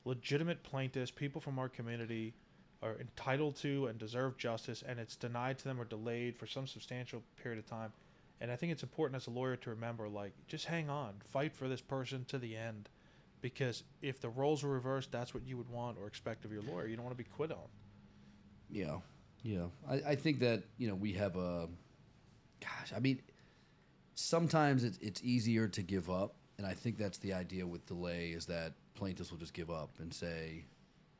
legitimate 0.04 0.62
plaintiffs, 0.62 1.10
people 1.10 1.40
from 1.40 1.58
our 1.58 1.68
community, 1.68 2.34
are 2.82 2.96
entitled 3.00 3.56
to 3.56 3.86
and 3.86 3.98
deserve 3.98 4.36
justice, 4.36 4.82
and 4.86 4.98
it's 4.98 5.16
denied 5.16 5.58
to 5.58 5.64
them 5.64 5.80
or 5.80 5.84
delayed 5.84 6.36
for 6.36 6.46
some 6.46 6.66
substantial 6.66 7.22
period 7.42 7.58
of 7.58 7.66
time. 7.66 7.92
And 8.40 8.50
I 8.50 8.56
think 8.56 8.72
it's 8.72 8.82
important 8.82 9.16
as 9.16 9.26
a 9.26 9.30
lawyer 9.30 9.56
to 9.56 9.70
remember, 9.70 10.08
like, 10.08 10.32
just 10.46 10.66
hang 10.66 10.90
on, 10.90 11.14
fight 11.30 11.54
for 11.54 11.68
this 11.68 11.80
person 11.80 12.24
to 12.26 12.38
the 12.38 12.54
end, 12.54 12.88
because 13.40 13.82
if 14.02 14.20
the 14.20 14.28
roles 14.28 14.62
were 14.62 14.70
reversed, 14.70 15.10
that's 15.10 15.32
what 15.32 15.46
you 15.46 15.56
would 15.56 15.70
want 15.70 15.96
or 15.98 16.06
expect 16.06 16.44
of 16.44 16.52
your 16.52 16.62
lawyer. 16.62 16.86
You 16.86 16.96
don't 16.96 17.04
want 17.04 17.16
to 17.16 17.22
be 17.22 17.28
quit 17.30 17.50
on. 17.50 17.68
Yeah, 18.70 18.98
yeah. 19.42 19.66
I, 19.88 19.94
I 19.94 20.14
think 20.16 20.40
that 20.40 20.64
you 20.76 20.88
know 20.88 20.94
we 20.94 21.12
have 21.14 21.36
a. 21.36 21.68
Gosh, 22.60 22.92
I 22.94 23.00
mean, 23.00 23.20
sometimes 24.14 24.84
it's 24.84 24.98
it's 24.98 25.22
easier 25.22 25.68
to 25.68 25.82
give 25.82 26.10
up, 26.10 26.34
and 26.58 26.66
I 26.66 26.74
think 26.74 26.98
that's 26.98 27.18
the 27.18 27.32
idea 27.32 27.66
with 27.66 27.86
delay 27.86 28.30
is 28.30 28.46
that 28.46 28.72
plaintiffs 28.94 29.30
will 29.30 29.38
just 29.38 29.54
give 29.54 29.70
up 29.70 29.90
and 29.98 30.12
say, 30.12 30.64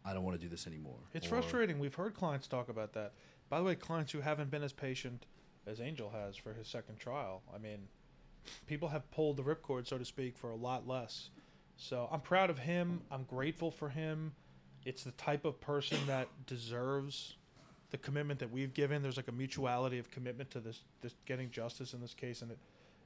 "I 0.07 0.15
don't 0.15 0.23
want 0.25 0.39
to 0.39 0.43
do 0.43 0.49
this 0.49 0.67
anymore." 0.67 1.01
It's 1.13 1.27
Or- 1.27 1.31
frustrating. 1.31 1.79
We've 1.79 1.95
heard 1.95 2.15
clients 2.15 2.47
talk 2.49 2.69
about 2.69 2.93
that. 2.95 3.13
By 3.49 3.59
the 3.59 3.65
way, 3.65 3.75
clients 3.75 4.13
who 4.13 4.21
haven't 4.21 4.51
been 4.51 4.63
as 4.63 4.73
patient 4.73 5.27
as 5.67 5.81
Angel 5.81 6.11
has 6.11 6.37
for 6.37 6.55
his 6.55 6.69
second 6.69 6.99
trial. 6.99 7.43
I 7.53 7.59
mean, 7.59 7.89
people 8.67 8.89
have 8.89 9.11
pulled 9.11 9.37
the 9.37 9.43
ripcord, 9.43 9.87
so 9.87 9.99
to 9.99 10.05
speak, 10.05 10.37
for 10.37 10.51
a 10.51 10.57
lot 10.57 10.87
less. 10.87 11.31
So 11.77 12.09
I'm 12.11 12.21
proud 12.21 12.51
of 12.51 12.59
him. 12.59 13.03
I'm 13.11 13.25
grateful 13.25 13.71
for 13.71 13.89
him. 13.89 14.35
It's 14.85 15.03
the 15.05 15.11
type 15.13 15.45
of 15.45 15.61
person 15.61 15.99
that 16.07 16.29
deserves 16.47 17.37
the 17.91 17.99
commitment 17.99 18.41
that 18.41 18.51
we've 18.51 18.73
given. 18.73 19.03
There's 19.03 19.17
like 19.17 19.29
a 19.29 19.33
mutuality 19.33 19.99
of 19.99 20.11
commitment 20.11 20.51
to 20.53 20.61
this, 20.61 20.81
this 21.03 21.15
getting 21.27 21.51
justice 21.51 21.93
in 21.93 22.01
this 22.01 22.15
case, 22.15 22.43
and 22.43 22.51
it, 22.53 22.59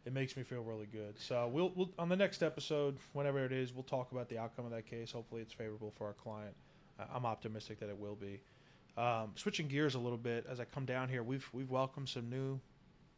it 0.04 0.12
makes 0.12 0.36
me 0.36 0.42
feel 0.42 0.62
really 0.62 0.86
good. 0.86 1.18
So 1.18 1.48
we'll, 1.48 1.70
we'll 1.74 1.90
on 1.98 2.08
the 2.08 2.16
next 2.16 2.42
episode, 2.42 2.96
whenever 3.12 3.44
it 3.44 3.52
is, 3.52 3.74
we'll 3.74 3.82
talk 3.82 4.12
about 4.12 4.28
the 4.28 4.38
outcome 4.38 4.66
of 4.66 4.70
that 4.72 4.86
case. 4.86 5.10
Hopefully, 5.12 5.42
it's 5.42 5.52
favorable 5.52 5.90
for 5.96 6.06
our 6.06 6.12
client. 6.14 6.54
I'm 7.14 7.26
optimistic 7.26 7.80
that 7.80 7.88
it 7.88 7.98
will 7.98 8.16
be. 8.16 8.40
Um, 8.96 9.32
switching 9.34 9.68
gears 9.68 9.94
a 9.94 9.98
little 9.98 10.18
bit 10.18 10.46
as 10.50 10.60
I 10.60 10.64
come 10.64 10.84
down 10.84 11.08
here, 11.08 11.22
we've 11.22 11.48
we've 11.52 11.70
welcomed 11.70 12.08
some 12.08 12.28
new 12.28 12.60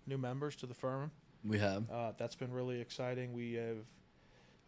new 0.07 0.19
members 0.19 0.57
to 0.57 0.67
the 0.67 0.75
firm. 0.75 1.11
We 1.45 1.59
have. 1.59 1.91
Uh, 1.91 2.13
that's 2.19 2.37
been 2.37 2.53
really 2.53 2.81
exciting. 2.81 3.33
We 3.33 3.55
have 3.55 3.79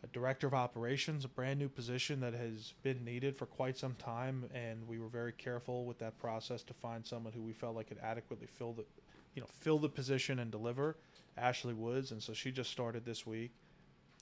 a 0.02 0.06
director 0.08 0.46
of 0.46 0.54
operations, 0.54 1.24
a 1.24 1.28
brand 1.28 1.58
new 1.58 1.68
position 1.68 2.20
that 2.20 2.34
has 2.34 2.74
been 2.82 3.04
needed 3.04 3.36
for 3.36 3.46
quite 3.46 3.76
some 3.78 3.94
time, 3.94 4.44
and 4.52 4.86
we 4.86 4.98
were 4.98 5.08
very 5.08 5.32
careful 5.32 5.86
with 5.86 5.98
that 5.98 6.18
process 6.18 6.62
to 6.64 6.74
find 6.74 7.06
someone 7.06 7.32
who 7.32 7.42
we 7.42 7.52
felt 7.52 7.74
like 7.74 7.88
could 7.88 8.00
adequately 8.02 8.46
fill 8.46 8.72
the, 8.72 8.84
you 9.34 9.40
know, 9.40 9.48
fill 9.60 9.78
the 9.78 9.88
position 9.88 10.40
and 10.40 10.50
deliver. 10.50 10.96
Ashley 11.36 11.74
Woods, 11.74 12.12
and 12.12 12.22
so 12.22 12.32
she 12.32 12.52
just 12.52 12.70
started 12.70 13.04
this 13.04 13.26
week. 13.26 13.50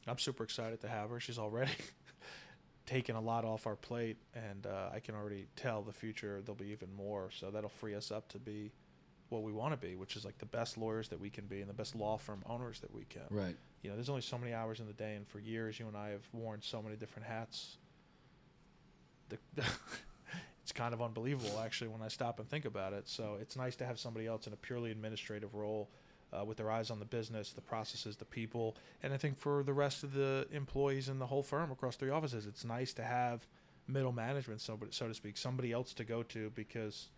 I'm 0.06 0.18
super 0.18 0.44
excited 0.44 0.80
to 0.82 0.88
have 0.88 1.10
her. 1.10 1.20
She's 1.20 1.38
already 1.38 1.72
taken 2.86 3.16
a 3.16 3.20
lot 3.20 3.44
off 3.44 3.66
our 3.66 3.76
plate, 3.76 4.16
and 4.34 4.66
uh, 4.66 4.90
I 4.92 5.00
can 5.00 5.14
already 5.14 5.46
tell 5.56 5.82
the 5.82 5.92
future 5.92 6.40
there'll 6.44 6.56
be 6.56 6.68
even 6.68 6.94
more. 6.94 7.30
So 7.30 7.50
that'll 7.50 7.70
free 7.70 7.94
us 7.94 8.10
up 8.10 8.28
to 8.30 8.38
be 8.38 8.72
what 9.28 9.42
we 9.42 9.52
want 9.52 9.72
to 9.72 9.76
be, 9.76 9.96
which 9.96 10.16
is 10.16 10.24
like 10.24 10.38
the 10.38 10.46
best 10.46 10.76
lawyers 10.76 11.08
that 11.08 11.18
we 11.18 11.30
can 11.30 11.46
be 11.46 11.60
and 11.60 11.68
the 11.68 11.74
best 11.74 11.96
law 11.96 12.18
firm 12.18 12.42
owners 12.46 12.80
that 12.80 12.94
we 12.94 13.04
can. 13.04 13.22
Right. 13.30 13.56
You 13.82 13.90
know, 13.90 13.96
there's 13.96 14.10
only 14.10 14.22
so 14.22 14.38
many 14.38 14.52
hours 14.52 14.80
in 14.80 14.86
the 14.86 14.92
day, 14.92 15.16
and 15.16 15.26
for 15.26 15.40
years, 15.40 15.78
you 15.78 15.88
and 15.88 15.96
I 15.96 16.10
have 16.10 16.22
worn 16.32 16.60
so 16.62 16.82
many 16.82 16.96
different 16.96 17.26
hats. 17.26 17.78
The, 19.28 19.38
it's 20.62 20.72
kind 20.72 20.94
of 20.94 21.02
unbelievable, 21.02 21.60
actually, 21.64 21.88
when 21.88 22.02
I 22.02 22.08
stop 22.08 22.38
and 22.38 22.48
think 22.48 22.64
about 22.64 22.92
it. 22.92 23.08
So 23.08 23.38
it's 23.40 23.56
nice 23.56 23.74
to 23.76 23.86
have 23.86 23.98
somebody 23.98 24.26
else 24.26 24.46
in 24.46 24.52
a 24.52 24.56
purely 24.56 24.90
administrative 24.90 25.54
role. 25.54 25.90
Uh, 26.32 26.42
with 26.42 26.56
their 26.56 26.70
eyes 26.70 26.90
on 26.90 26.98
the 26.98 27.04
business, 27.04 27.52
the 27.52 27.60
processes, 27.60 28.16
the 28.16 28.24
people, 28.24 28.74
and 29.02 29.12
I 29.12 29.18
think 29.18 29.36
for 29.36 29.62
the 29.62 29.74
rest 29.74 30.02
of 30.02 30.14
the 30.14 30.46
employees 30.50 31.10
in 31.10 31.18
the 31.18 31.26
whole 31.26 31.42
firm 31.42 31.70
across 31.70 31.96
three 31.96 32.08
offices, 32.08 32.46
it's 32.46 32.64
nice 32.64 32.94
to 32.94 33.02
have 33.02 33.46
middle 33.86 34.12
management, 34.12 34.62
so, 34.62 34.78
so 34.88 35.08
to 35.08 35.12
speak, 35.12 35.36
somebody 35.36 35.72
else 35.72 35.92
to 35.92 36.04
go 36.04 36.22
to 36.22 36.50
because 36.54 37.08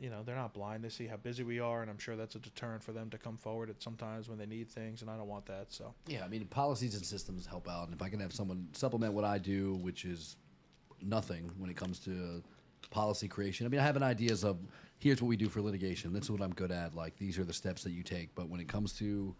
you 0.00 0.10
know 0.10 0.22
they're 0.24 0.34
not 0.36 0.54
blind 0.54 0.82
they 0.82 0.88
see 0.88 1.06
how 1.06 1.16
busy 1.16 1.42
we 1.44 1.60
are 1.60 1.82
and 1.82 1.90
i'm 1.90 1.98
sure 1.98 2.16
that's 2.16 2.34
a 2.34 2.38
deterrent 2.38 2.82
for 2.82 2.92
them 2.92 3.10
to 3.10 3.18
come 3.18 3.36
forward 3.36 3.68
at 3.68 3.82
sometimes 3.82 4.26
when 4.26 4.38
they 4.38 4.46
need 4.46 4.66
things 4.68 5.02
and 5.02 5.10
i 5.10 5.16
don't 5.16 5.28
want 5.28 5.44
that 5.44 5.66
so 5.70 5.92
Yeah, 6.06 6.24
I 6.24 6.28
mean, 6.28 6.44
policies 6.46 6.94
and 6.94 7.04
systems 7.04 7.46
help 7.46 7.68
out. 7.68 7.84
And 7.88 7.94
if 7.94 8.02
I 8.02 8.08
can 8.08 8.20
have 8.20 8.32
someone 8.32 8.68
supplement 8.72 9.12
what 9.12 9.24
I 9.24 9.38
do, 9.38 9.74
which 9.82 10.04
is 10.04 10.36
nothing 11.00 11.50
when 11.58 11.70
it 11.70 11.76
comes 11.76 11.98
to 12.00 12.42
policy 12.90 13.28
creation. 13.28 13.66
I 13.66 13.68
mean, 13.68 13.80
I 13.80 13.84
have 13.84 13.96
an 13.96 14.02
ideas 14.02 14.44
of 14.44 14.58
here's 15.02 15.20
what 15.20 15.28
we 15.28 15.36
do 15.36 15.48
for 15.48 15.60
litigation. 15.60 16.12
This 16.12 16.24
is 16.24 16.30
what 16.30 16.40
I'm 16.40 16.54
good 16.54 16.70
at. 16.70 16.94
Like 16.94 17.16
these 17.16 17.38
are 17.38 17.44
the 17.44 17.52
steps 17.52 17.82
that 17.82 17.90
you 17.90 18.04
take. 18.04 18.34
But 18.34 18.48
when 18.48 18.60
it 18.60 18.68
comes 18.68 18.92
to 18.94 19.34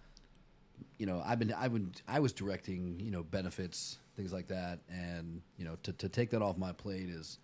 you 0.98 1.06
know, 1.06 1.22
I've 1.24 1.38
been 1.38 1.52
I've 1.52 1.72
been 1.72 1.92
I 2.08 2.18
was 2.18 2.32
directing 2.32 2.98
you 2.98 3.10
know 3.10 3.22
benefits 3.22 3.98
things 4.16 4.32
like 4.32 4.48
that, 4.48 4.80
and 4.90 5.40
you 5.56 5.64
know 5.64 5.76
to, 5.84 5.92
to 5.92 6.08
take 6.08 6.30
that 6.30 6.42
off 6.42 6.58
my 6.58 6.72
plate 6.72 7.08
is 7.08 7.38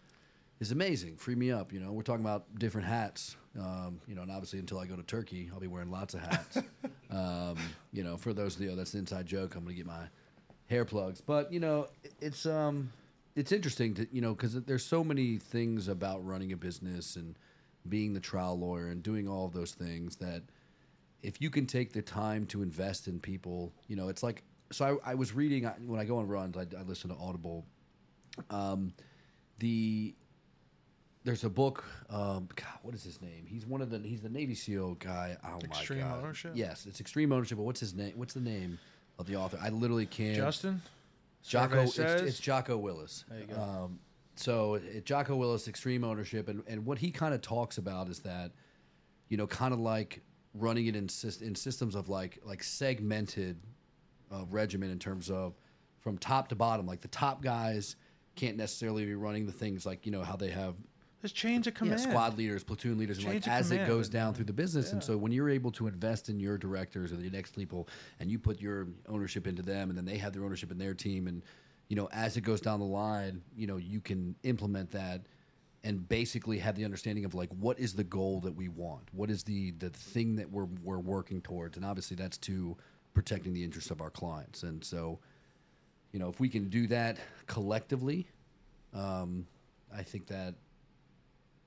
is 0.60 0.72
amazing. 0.72 1.16
Free 1.16 1.37
me 1.37 1.52
up. 1.52 1.72
You 1.72 1.78
know, 1.78 1.92
we're 1.92 2.02
talking 2.02 2.25
about 2.25 2.58
different 2.58 2.88
hats. 2.88 3.37
Um, 3.58 4.00
you 4.08 4.14
know, 4.14 4.22
and 4.22 4.30
obviously 4.30 4.58
until 4.58 4.78
I 4.78 4.87
go 4.87 4.96
to 4.96 5.02
Turkey, 5.02 5.50
I'll 5.52 5.60
be 5.60 5.68
wearing 5.68 5.90
lots 5.90 6.14
of 6.14 6.20
hats. 6.20 6.58
um, 7.10 7.56
you 7.92 8.02
know, 8.02 8.16
for 8.16 8.32
those 8.32 8.56
of 8.56 8.62
you 8.62 8.70
know, 8.70 8.76
that's 8.76 8.94
an 8.94 9.00
inside 9.00 9.26
joke. 9.26 9.54
I'm 9.54 9.62
gonna 9.62 9.75
get 9.75 9.87
my 9.87 10.08
hair 10.68 10.84
plugs, 10.84 11.20
but 11.20 11.52
you 11.52 11.60
know, 11.60 11.87
it's 12.20 12.46
um, 12.46 12.92
it's 13.37 13.52
interesting 13.52 13.94
to 13.94 14.08
you 14.10 14.20
know 14.20 14.34
because 14.34 14.54
there's 14.54 14.84
so 14.84 15.04
many 15.04 15.37
things 15.37 15.87
about 15.87 16.26
running 16.26 16.52
a 16.52 16.56
business 16.56 17.14
and 17.14 17.37
being 17.88 18.12
the 18.12 18.21
trial 18.21 18.59
lawyer 18.59 18.88
and 18.88 19.02
doing 19.02 19.28
all 19.28 19.45
of 19.47 19.52
those 19.52 19.73
things 19.73 20.16
that 20.16 20.42
if 21.23 21.40
you 21.40 21.50
can 21.50 21.66
take 21.66 21.92
the 21.92 22.02
time 22.02 22.47
to 22.47 22.62
invest 22.62 23.09
in 23.09 23.18
people, 23.21 23.73
you 23.88 23.97
know, 23.97 24.09
it's 24.09 24.23
like. 24.23 24.42
So 24.71 25.00
I, 25.04 25.12
I 25.12 25.14
was 25.14 25.35
reading 25.35 25.66
I- 25.66 25.75
when 25.85 25.99
I 25.99 26.04
go 26.04 26.18
on 26.18 26.28
runs, 26.28 26.57
I, 26.57 26.66
I 26.78 26.83
listen 26.83 27.11
to 27.11 27.16
Audible. 27.16 27.66
Um, 28.50 28.92
the 29.59 30.14
there's 31.25 31.45
a 31.45 31.50
book. 31.50 31.85
Um, 32.11 32.49
God, 32.54 32.78
what 32.83 32.95
is 32.95 33.02
his 33.02 33.21
name? 33.21 33.45
He's 33.47 33.66
one 33.66 33.83
of 33.83 33.90
the. 33.90 33.99
He's 33.99 34.23
the 34.23 34.28
Navy 34.28 34.54
SEAL 34.54 34.95
guy. 34.95 35.37
Oh 35.45 35.59
Extreme 35.64 36.00
my 36.00 36.07
god. 36.09 36.18
Ownership? 36.23 36.52
Yes, 36.54 36.87
it's 36.87 37.00
Extreme 37.00 37.33
Ownership. 37.33 37.59
But 37.59 37.64
what's 37.64 37.80
his 37.80 37.95
name? 37.95 38.12
What's 38.16 38.35
the 38.35 38.40
name 38.40 38.78
of 39.18 39.26
the 39.26 39.37
author? 39.37 39.59
I 39.61 39.71
literally 39.71 40.07
can't. 40.07 40.37
Justin. 40.37 40.80
Jocko. 41.47 41.83
It's, 41.83 41.99
it's 41.99 42.38
Jocko 42.38 42.80
Willink. 42.80 43.25
There 43.28 43.40
you 43.40 43.47
go. 43.47 43.61
Um, 43.61 43.99
so 44.38 44.75
it, 44.75 45.04
Jocko 45.04 45.38
Willink, 45.38 45.68
extreme 45.68 46.04
ownership, 46.04 46.49
and, 46.49 46.62
and 46.66 46.85
what 46.87 46.99
he 46.99 47.11
kind 47.11 47.35
of 47.35 47.40
talks 47.40 47.78
about 47.78 48.09
is 48.09 48.21
that, 48.21 48.52
you 49.28 49.37
know, 49.37 49.47
kind 49.47 49.73
of 49.75 49.80
like 49.80 50.23
running 50.54 50.87
it 50.87 50.97
in, 50.97 51.09
in 51.40 51.54
systems 51.54 51.95
of 51.95 52.09
like 52.09 52.38
like 52.45 52.62
segmented 52.62 53.59
uh, 54.33 54.45
regimen 54.50 54.90
in 54.90 54.99
terms 54.99 55.30
of 55.30 55.54
from 56.00 56.18
top 56.18 56.49
to 56.49 56.54
bottom. 56.54 56.87
Like 56.87 57.00
the 57.00 57.09
top 57.09 57.42
guys 57.42 57.97
can't 58.37 58.57
necessarily 58.57 59.04
be 59.04 59.14
running 59.14 59.47
the 59.47 59.52
things 59.52 59.85
like 59.85 60.07
you 60.07 60.12
know 60.12 60.23
how 60.23 60.37
they 60.37 60.50
have 60.50 60.75
There's 61.21 61.33
chains 61.33 61.66
of 61.66 61.75
yeah, 61.75 61.78
command. 61.78 62.00
squad 62.00 62.38
leaders, 62.38 62.62
platoon 62.64 62.99
leaders, 62.99 63.18
and 63.18 63.26
like 63.26 63.49
as 63.49 63.71
it 63.73 63.87
goes 63.87 64.09
down 64.09 64.35
through 64.35 64.47
the 64.47 64.52
business. 64.52 64.92
And 64.92 65.02
so 65.02 65.16
when 65.16 65.33
you're 65.33 65.50
able 65.50 65.73
to 65.73 65.87
invest 65.87 66.28
in 66.28 66.38
your 66.38 66.57
directors 66.57 67.12
or 67.12 67.16
the 67.16 67.30
next 67.30 67.57
people, 67.57 67.88
and 68.21 68.30
you 68.30 68.38
put 68.38 68.61
your 68.61 68.88
ownership 69.09 69.47
into 69.47 69.62
them, 69.62 69.90
and 69.90 69.99
then 69.99 70.04
they 70.04 70.16
have 70.18 70.33
their 70.33 70.45
ownership 70.45 70.71
in 70.71 70.78
their 70.78 70.95
team, 70.95 71.26
and 71.26 71.42
you 71.88 71.97
know 71.97 72.09
as 72.12 72.37
it 72.37 72.42
goes 72.42 72.61
down 72.61 72.80
the 72.80 72.87
line, 72.87 73.42
you 73.57 73.66
know 73.66 73.76
you 73.76 74.00
can 74.00 74.35
implement 74.42 74.90
that 74.92 75.23
and 75.85 76.09
basically 76.09 76.59
have 76.59 76.76
the 76.76 76.85
understanding 76.85 77.25
of 77.25 77.35
like 77.35 77.50
what 77.59 77.78
is 77.78 77.95
the 77.95 78.04
goal 78.04 78.40
that 78.40 78.54
we 78.54 78.68
want, 78.68 79.09
what 79.12 79.30
is 79.30 79.42
the 79.42 79.73
the 79.73 79.90
thing 79.90 80.37
that 80.37 80.50
we're 80.50 80.68
we're 80.83 80.99
working 80.99 81.40
towards, 81.40 81.76
and 81.76 81.87
obviously 81.87 82.16
that's 82.16 82.38
to 82.38 82.76
protecting 83.14 83.52
the 83.52 83.64
interests 83.64 83.90
of 83.90 84.00
our 84.00 84.11
clients. 84.11 84.62
And 84.62 84.85
so, 84.85 85.18
you 86.12 86.21
know, 86.21 86.28
if 86.28 86.38
we 86.38 86.49
can 86.49 86.68
do 86.68 86.87
that 86.88 87.18
collectively, 87.47 88.28
um, 88.95 89.47
I 89.92 90.02
think 90.02 90.28
that 90.28 90.54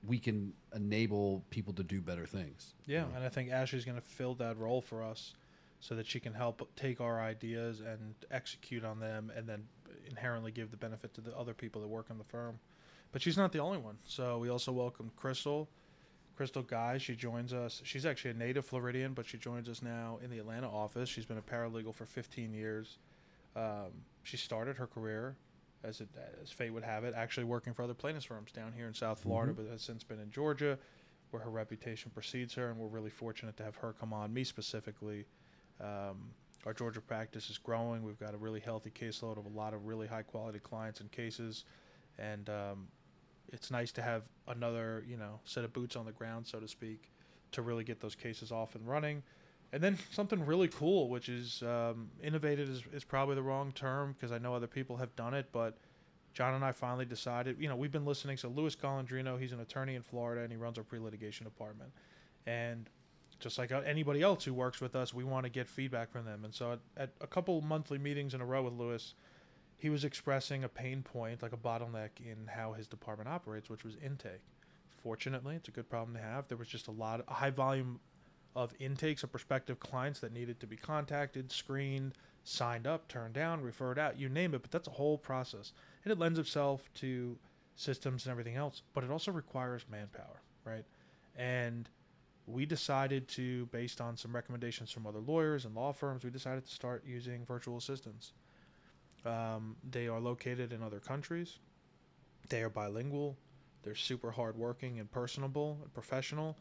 we 0.06 0.18
can 0.18 0.52
enable 0.74 1.44
people 1.50 1.72
to 1.74 1.82
do 1.82 2.00
better 2.00 2.26
things. 2.26 2.74
Yeah, 2.86 3.04
and 3.14 3.24
I 3.24 3.28
think 3.28 3.50
Ashley's 3.50 3.84
going 3.84 3.98
to 3.98 4.06
fill 4.06 4.34
that 4.36 4.56
role 4.58 4.80
for 4.80 5.02
us 5.02 5.34
so 5.80 5.94
that 5.96 6.06
she 6.06 6.20
can 6.20 6.32
help 6.32 6.68
take 6.76 7.00
our 7.00 7.20
ideas 7.20 7.80
and 7.80 8.14
execute 8.30 8.84
on 8.84 9.00
them 9.00 9.32
and 9.36 9.46
then 9.48 9.64
inherently 10.08 10.50
give 10.50 10.70
the 10.70 10.76
benefit 10.76 11.14
to 11.14 11.20
the 11.20 11.36
other 11.36 11.54
people 11.54 11.80
that 11.80 11.88
work 11.88 12.06
in 12.10 12.18
the 12.18 12.24
firm. 12.24 12.58
But 13.12 13.22
she's 13.22 13.36
not 13.36 13.52
the 13.52 13.58
only 13.58 13.78
one. 13.78 13.98
So 14.04 14.38
we 14.38 14.48
also 14.48 14.72
welcome 14.72 15.10
Crystal. 15.16 15.68
Crystal 16.36 16.62
Guy, 16.62 16.98
she 16.98 17.14
joins 17.14 17.52
us. 17.52 17.82
She's 17.84 18.06
actually 18.06 18.32
a 18.32 18.34
native 18.34 18.64
Floridian, 18.64 19.12
but 19.12 19.26
she 19.26 19.36
joins 19.36 19.68
us 19.68 19.82
now 19.82 20.18
in 20.24 20.30
the 20.30 20.38
Atlanta 20.38 20.68
office. 20.68 21.08
She's 21.08 21.26
been 21.26 21.38
a 21.38 21.42
paralegal 21.42 21.94
for 21.94 22.06
15 22.06 22.54
years. 22.54 22.98
Um, 23.54 23.92
she 24.22 24.38
started 24.38 24.76
her 24.78 24.86
career, 24.86 25.36
as 25.84 26.00
it, 26.00 26.08
as 26.42 26.50
fate 26.50 26.70
would 26.70 26.84
have 26.84 27.04
it, 27.04 27.12
actually 27.14 27.44
working 27.44 27.74
for 27.74 27.82
other 27.82 27.94
plaintiffs 27.94 28.24
firms 28.24 28.50
down 28.50 28.72
here 28.72 28.86
in 28.86 28.94
South 28.94 29.20
Florida, 29.20 29.52
but 29.52 29.66
has 29.70 29.82
since 29.82 30.02
been 30.04 30.20
in 30.20 30.30
Georgia, 30.30 30.78
where 31.32 31.42
her 31.42 31.50
reputation 31.50 32.10
precedes 32.14 32.54
her, 32.54 32.70
and 32.70 32.78
we're 32.78 32.86
really 32.88 33.10
fortunate 33.10 33.56
to 33.58 33.62
have 33.62 33.76
her 33.76 33.92
come 33.92 34.14
on. 34.14 34.32
Me 34.32 34.42
specifically, 34.42 35.26
um, 35.80 36.30
our 36.66 36.72
Georgia 36.72 37.00
practice 37.00 37.50
is 37.50 37.58
growing. 37.58 38.02
We've 38.02 38.20
got 38.20 38.34
a 38.34 38.36
really 38.36 38.60
healthy 38.60 38.90
caseload 38.90 39.38
of 39.38 39.46
a 39.46 39.56
lot 39.56 39.74
of 39.74 39.86
really 39.86 40.06
high 40.06 40.22
quality 40.22 40.58
clients 40.58 41.00
and 41.00 41.10
cases, 41.10 41.64
and 42.18 42.48
um, 42.48 42.88
it's 43.52 43.70
nice 43.70 43.92
to 43.92 44.02
have 44.02 44.22
another, 44.48 45.04
you 45.06 45.16
know, 45.16 45.40
set 45.44 45.64
of 45.64 45.72
boots 45.72 45.96
on 45.96 46.06
the 46.06 46.12
ground, 46.12 46.46
so 46.46 46.60
to 46.60 46.68
speak, 46.68 47.10
to 47.52 47.62
really 47.62 47.84
get 47.84 48.00
those 48.00 48.14
cases 48.14 48.52
off 48.52 48.74
and 48.74 48.86
running. 48.86 49.22
And 49.72 49.82
then 49.82 49.98
something 50.10 50.44
really 50.44 50.68
cool, 50.68 51.08
which 51.08 51.28
is 51.28 51.62
um, 51.62 52.10
innovative, 52.22 52.68
is, 52.68 52.82
is 52.92 53.04
probably 53.04 53.34
the 53.34 53.42
wrong 53.42 53.72
term 53.72 54.12
because 54.12 54.30
I 54.30 54.38
know 54.38 54.54
other 54.54 54.66
people 54.66 54.96
have 54.98 55.14
done 55.16 55.32
it, 55.32 55.46
but 55.50 55.78
John 56.34 56.54
and 56.54 56.64
I 56.64 56.72
finally 56.72 57.06
decided, 57.06 57.56
you 57.58 57.68
know, 57.68 57.76
we've 57.76 57.92
been 57.92 58.04
listening. 58.04 58.36
So 58.36 58.48
Louis 58.48 58.76
Colandrino, 58.76 59.40
he's 59.40 59.52
an 59.52 59.60
attorney 59.60 59.94
in 59.94 60.02
Florida 60.02 60.42
and 60.42 60.50
he 60.50 60.56
runs 60.56 60.76
our 60.76 60.84
pre-litigation 60.84 61.44
department. 61.44 61.90
And 62.46 62.88
just 63.42 63.58
like 63.58 63.72
uh, 63.72 63.80
anybody 63.84 64.22
else 64.22 64.44
who 64.44 64.54
works 64.54 64.80
with 64.80 64.94
us, 64.94 65.12
we 65.12 65.24
want 65.24 65.44
to 65.44 65.50
get 65.50 65.68
feedback 65.68 66.10
from 66.10 66.24
them. 66.24 66.44
And 66.44 66.54
so 66.54 66.72
at, 66.72 66.78
at 66.96 67.10
a 67.20 67.26
couple 67.26 67.60
monthly 67.60 67.98
meetings 67.98 68.34
in 68.34 68.40
a 68.40 68.46
row 68.46 68.62
with 68.62 68.74
Lewis, 68.74 69.14
he 69.76 69.90
was 69.90 70.04
expressing 70.04 70.64
a 70.64 70.68
pain 70.68 71.02
point, 71.02 71.42
like 71.42 71.52
a 71.52 71.56
bottleneck 71.56 72.10
in 72.20 72.46
how 72.46 72.72
his 72.72 72.86
department 72.86 73.28
operates, 73.28 73.68
which 73.68 73.84
was 73.84 73.96
intake. 73.96 74.40
Fortunately, 75.02 75.56
it's 75.56 75.68
a 75.68 75.72
good 75.72 75.90
problem 75.90 76.16
to 76.16 76.22
have. 76.22 76.46
There 76.46 76.56
was 76.56 76.68
just 76.68 76.86
a 76.86 76.92
lot, 76.92 77.20
of, 77.20 77.26
a 77.28 77.34
high 77.34 77.50
volume 77.50 77.98
of 78.54 78.72
intakes 78.78 79.24
of 79.24 79.32
prospective 79.32 79.80
clients 79.80 80.20
that 80.20 80.32
needed 80.32 80.60
to 80.60 80.66
be 80.66 80.76
contacted, 80.76 81.50
screened, 81.50 82.12
signed 82.44 82.86
up, 82.86 83.08
turned 83.08 83.34
down, 83.34 83.60
referred 83.60 83.98
out, 83.98 84.18
you 84.18 84.28
name 84.28 84.54
it. 84.54 84.62
But 84.62 84.70
that's 84.70 84.88
a 84.88 84.92
whole 84.92 85.18
process, 85.18 85.72
and 86.04 86.12
it 86.12 86.18
lends 86.18 86.38
itself 86.38 86.88
to 86.96 87.36
systems 87.74 88.24
and 88.24 88.30
everything 88.30 88.56
else. 88.56 88.82
But 88.94 89.02
it 89.04 89.10
also 89.10 89.32
requires 89.32 89.84
manpower, 89.90 90.42
right? 90.64 90.84
And 91.36 91.88
we 92.46 92.66
decided 92.66 93.28
to, 93.28 93.66
based 93.66 94.00
on 94.00 94.16
some 94.16 94.34
recommendations 94.34 94.90
from 94.90 95.06
other 95.06 95.20
lawyers 95.20 95.64
and 95.64 95.74
law 95.74 95.92
firms, 95.92 96.24
we 96.24 96.30
decided 96.30 96.66
to 96.66 96.72
start 96.72 97.04
using 97.06 97.44
virtual 97.44 97.76
assistants. 97.76 98.32
Um, 99.24 99.76
they 99.88 100.08
are 100.08 100.18
located 100.18 100.72
in 100.72 100.82
other 100.82 100.98
countries. 100.98 101.58
They 102.48 102.62
are 102.62 102.68
bilingual. 102.68 103.36
They're 103.82 103.94
super 103.94 104.30
hardworking 104.30 104.98
and 104.98 105.10
personable 105.10 105.78
and 105.82 105.92
professional. 105.94 106.56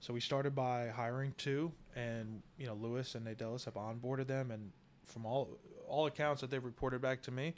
So 0.00 0.12
we 0.12 0.20
started 0.20 0.54
by 0.54 0.88
hiring 0.88 1.34
two, 1.38 1.72
and 1.94 2.42
you 2.58 2.66
know 2.66 2.74
Lewis 2.74 3.14
and 3.14 3.26
Nadelis 3.26 3.64
have 3.64 3.74
onboarded 3.74 4.26
them, 4.26 4.50
and 4.50 4.70
from 5.04 5.24
all 5.24 5.58
all 5.88 6.06
accounts 6.06 6.40
that 6.40 6.50
they've 6.50 6.64
reported 6.64 7.00
back 7.00 7.22
to 7.22 7.30
me, 7.30 7.54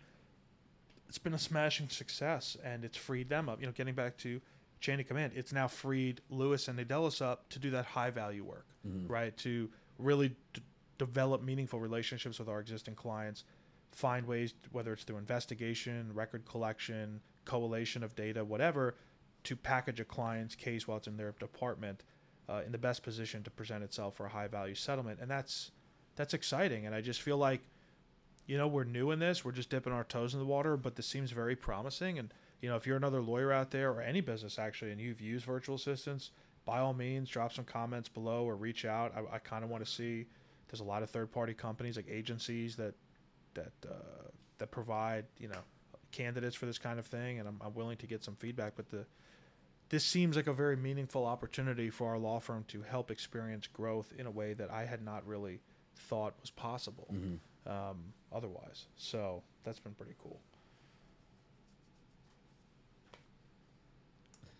it's 1.08 1.18
been 1.18 1.34
a 1.34 1.38
smashing 1.38 1.88
success, 1.88 2.56
and 2.62 2.84
it's 2.84 2.96
freed 2.96 3.28
them 3.28 3.48
up. 3.48 3.60
You 3.60 3.66
know, 3.66 3.72
getting 3.72 3.94
back 3.94 4.16
to 4.18 4.40
chain 4.80 5.00
of 5.00 5.06
command, 5.06 5.32
it's 5.34 5.52
now 5.52 5.68
freed 5.68 6.20
Lewis 6.30 6.68
and 6.68 6.78
Adelis 6.78 7.20
up 7.20 7.48
to 7.50 7.58
do 7.58 7.70
that 7.70 7.84
high 7.84 8.10
value 8.10 8.44
work, 8.44 8.66
right? 9.06 9.36
To 9.38 9.68
really 9.98 10.30
d- 10.52 10.62
develop 10.98 11.42
meaningful 11.42 11.80
relationships 11.80 12.38
with 12.38 12.48
our 12.48 12.60
existing 12.60 12.94
clients, 12.94 13.44
find 13.92 14.26
ways, 14.26 14.54
whether 14.72 14.92
it's 14.92 15.04
through 15.04 15.18
investigation, 15.18 16.10
record 16.14 16.44
collection, 16.44 17.20
collation 17.44 18.02
of 18.02 18.14
data, 18.14 18.44
whatever, 18.44 18.94
to 19.44 19.56
package 19.56 20.00
a 20.00 20.04
client's 20.04 20.54
case 20.54 20.86
while 20.86 20.98
it's 20.98 21.06
in 21.06 21.16
their 21.16 21.32
department 21.38 22.04
uh, 22.48 22.62
in 22.66 22.72
the 22.72 22.78
best 22.78 23.02
position 23.02 23.42
to 23.42 23.50
present 23.50 23.82
itself 23.84 24.16
for 24.16 24.26
a 24.26 24.28
high 24.28 24.48
value 24.48 24.74
settlement, 24.74 25.18
and 25.20 25.30
that's 25.30 25.70
that's 26.16 26.34
exciting. 26.34 26.86
And 26.86 26.94
I 26.94 27.00
just 27.00 27.22
feel 27.22 27.36
like, 27.38 27.60
you 28.48 28.56
know, 28.56 28.66
we're 28.66 28.84
new 28.84 29.10
in 29.12 29.20
this, 29.20 29.44
we're 29.44 29.52
just 29.52 29.70
dipping 29.70 29.92
our 29.92 30.02
toes 30.02 30.32
in 30.32 30.40
the 30.40 30.46
water, 30.46 30.76
but 30.76 30.96
this 30.96 31.06
seems 31.06 31.30
very 31.30 31.54
promising. 31.54 32.18
And 32.18 32.32
you 32.60 32.68
know, 32.68 32.76
if 32.76 32.86
you're 32.86 32.96
another 32.96 33.20
lawyer 33.20 33.52
out 33.52 33.70
there 33.70 33.92
or 33.92 34.00
any 34.00 34.20
business 34.20 34.58
actually, 34.58 34.90
and 34.90 35.00
you've 35.00 35.20
used 35.20 35.44
virtual 35.44 35.76
assistants, 35.76 36.32
by 36.64 36.80
all 36.80 36.94
means, 36.94 37.28
drop 37.28 37.52
some 37.52 37.64
comments 37.64 38.08
below 38.08 38.44
or 38.44 38.56
reach 38.56 38.84
out. 38.84 39.14
I, 39.16 39.36
I 39.36 39.38
kind 39.38 39.64
of 39.64 39.70
want 39.70 39.84
to 39.84 39.90
see. 39.90 40.26
There's 40.68 40.80
a 40.80 40.84
lot 40.84 41.02
of 41.02 41.10
third 41.10 41.30
party 41.30 41.54
companies 41.54 41.96
like 41.96 42.08
agencies 42.10 42.76
that 42.76 42.94
that 43.54 43.72
uh, 43.86 44.28
that 44.58 44.70
provide 44.70 45.26
you 45.38 45.48
know 45.48 45.60
candidates 46.10 46.56
for 46.56 46.66
this 46.66 46.78
kind 46.78 46.98
of 46.98 47.06
thing, 47.06 47.38
and 47.38 47.48
I'm, 47.48 47.60
I'm 47.64 47.74
willing 47.74 47.96
to 47.98 48.06
get 48.06 48.24
some 48.24 48.34
feedback. 48.34 48.74
But 48.76 48.90
the 48.90 49.06
this 49.90 50.04
seems 50.04 50.36
like 50.36 50.46
a 50.46 50.52
very 50.52 50.76
meaningful 50.76 51.24
opportunity 51.26 51.90
for 51.90 52.08
our 52.08 52.18
law 52.18 52.40
firm 52.40 52.64
to 52.68 52.82
help 52.82 53.10
experience 53.10 53.66
growth 53.66 54.12
in 54.18 54.26
a 54.26 54.30
way 54.30 54.52
that 54.54 54.70
I 54.70 54.84
had 54.84 55.02
not 55.02 55.26
really 55.26 55.60
thought 55.96 56.34
was 56.40 56.50
possible 56.50 57.06
um, 57.68 57.98
otherwise. 58.32 58.86
So 58.96 59.42
that's 59.64 59.78
been 59.78 59.92
pretty 59.94 60.14
cool. 60.22 60.40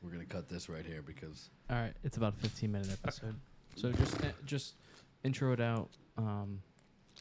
We're 0.03 0.11
gonna 0.11 0.25
cut 0.25 0.49
this 0.49 0.69
right 0.69 0.87
here 0.87 1.03
because 1.03 1.51
All 1.69 1.77
right, 1.77 1.93
it's 2.05 2.17
about 2.17 2.35
a 2.35 2.41
15 2.41 2.71
minute 2.71 2.91
episode. 3.03 3.35
So 3.75 3.91
just 3.93 4.15
uh, 4.25 4.29
just 4.47 4.75
intro 5.25 5.53
it 5.53 5.61
out 5.61 5.89
um, 6.17 6.61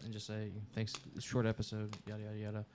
and 0.04 0.14
just 0.14 0.28
say 0.28 0.52
thanks. 0.76 0.94
Short 1.20 1.46
episode, 1.46 1.96
yada 2.08 2.22
yada 2.24 2.38
yada. 2.38 2.66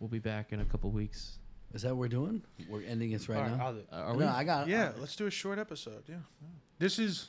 We'll 0.00 0.08
be 0.08 0.18
back 0.18 0.52
in 0.52 0.60
a 0.60 0.64
couple 0.64 0.90
weeks 0.90 1.38
Is 1.74 1.82
that 1.82 1.90
what 1.90 1.98
we're 1.98 2.08
doing? 2.08 2.42
We're 2.68 2.82
ending 2.82 3.12
this 3.12 3.28
right 3.28 3.36
All 3.36 3.42
right, 3.44 3.56
now. 3.56 3.66
I'll 3.66 3.72
do- 3.74 3.84
Are 3.92 4.12
no, 4.14 4.18
we? 4.18 4.24
I 4.24 4.42
got. 4.42 4.66
yeah, 4.66 4.90
let's 4.98 5.14
do 5.14 5.26
a 5.26 5.30
short 5.30 5.60
episode. 5.60 6.02
Yeah. 6.08 6.16
yeah. 6.40 6.48
This 6.80 6.98
is 6.98 7.28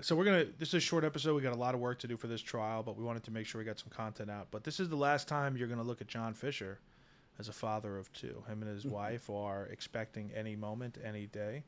so 0.00 0.16
we're 0.16 0.24
gonna 0.24 0.46
this 0.58 0.68
is 0.68 0.74
a 0.74 0.80
short 0.80 1.04
episode. 1.04 1.34
We 1.34 1.42
got 1.42 1.52
a 1.54 1.58
lot 1.58 1.74
of 1.74 1.80
work 1.80 1.98
to 2.00 2.08
do 2.08 2.16
for 2.16 2.26
this 2.26 2.40
trial, 2.40 2.82
but 2.82 2.96
we 2.96 3.04
wanted 3.04 3.22
to 3.24 3.30
make 3.30 3.46
sure 3.46 3.58
we 3.60 3.64
got 3.64 3.78
some 3.78 3.90
content 3.90 4.30
out. 4.30 4.48
But 4.50 4.64
this 4.64 4.80
is 4.80 4.88
the 4.88 4.96
last 4.96 5.28
time 5.28 5.56
you're 5.56 5.68
gonna 5.68 5.82
look 5.82 6.00
at 6.00 6.08
John 6.08 6.34
Fischer 6.34 6.78
as 7.38 7.48
a 7.48 7.52
father 7.52 7.96
of 7.96 8.12
two. 8.12 8.42
Him 8.48 8.62
and 8.62 8.70
his 8.70 8.84
wife 8.86 9.28
are 9.30 9.66
expecting 9.66 10.30
any 10.34 10.56
moment, 10.56 10.98
any 11.04 11.26
day. 11.26 11.64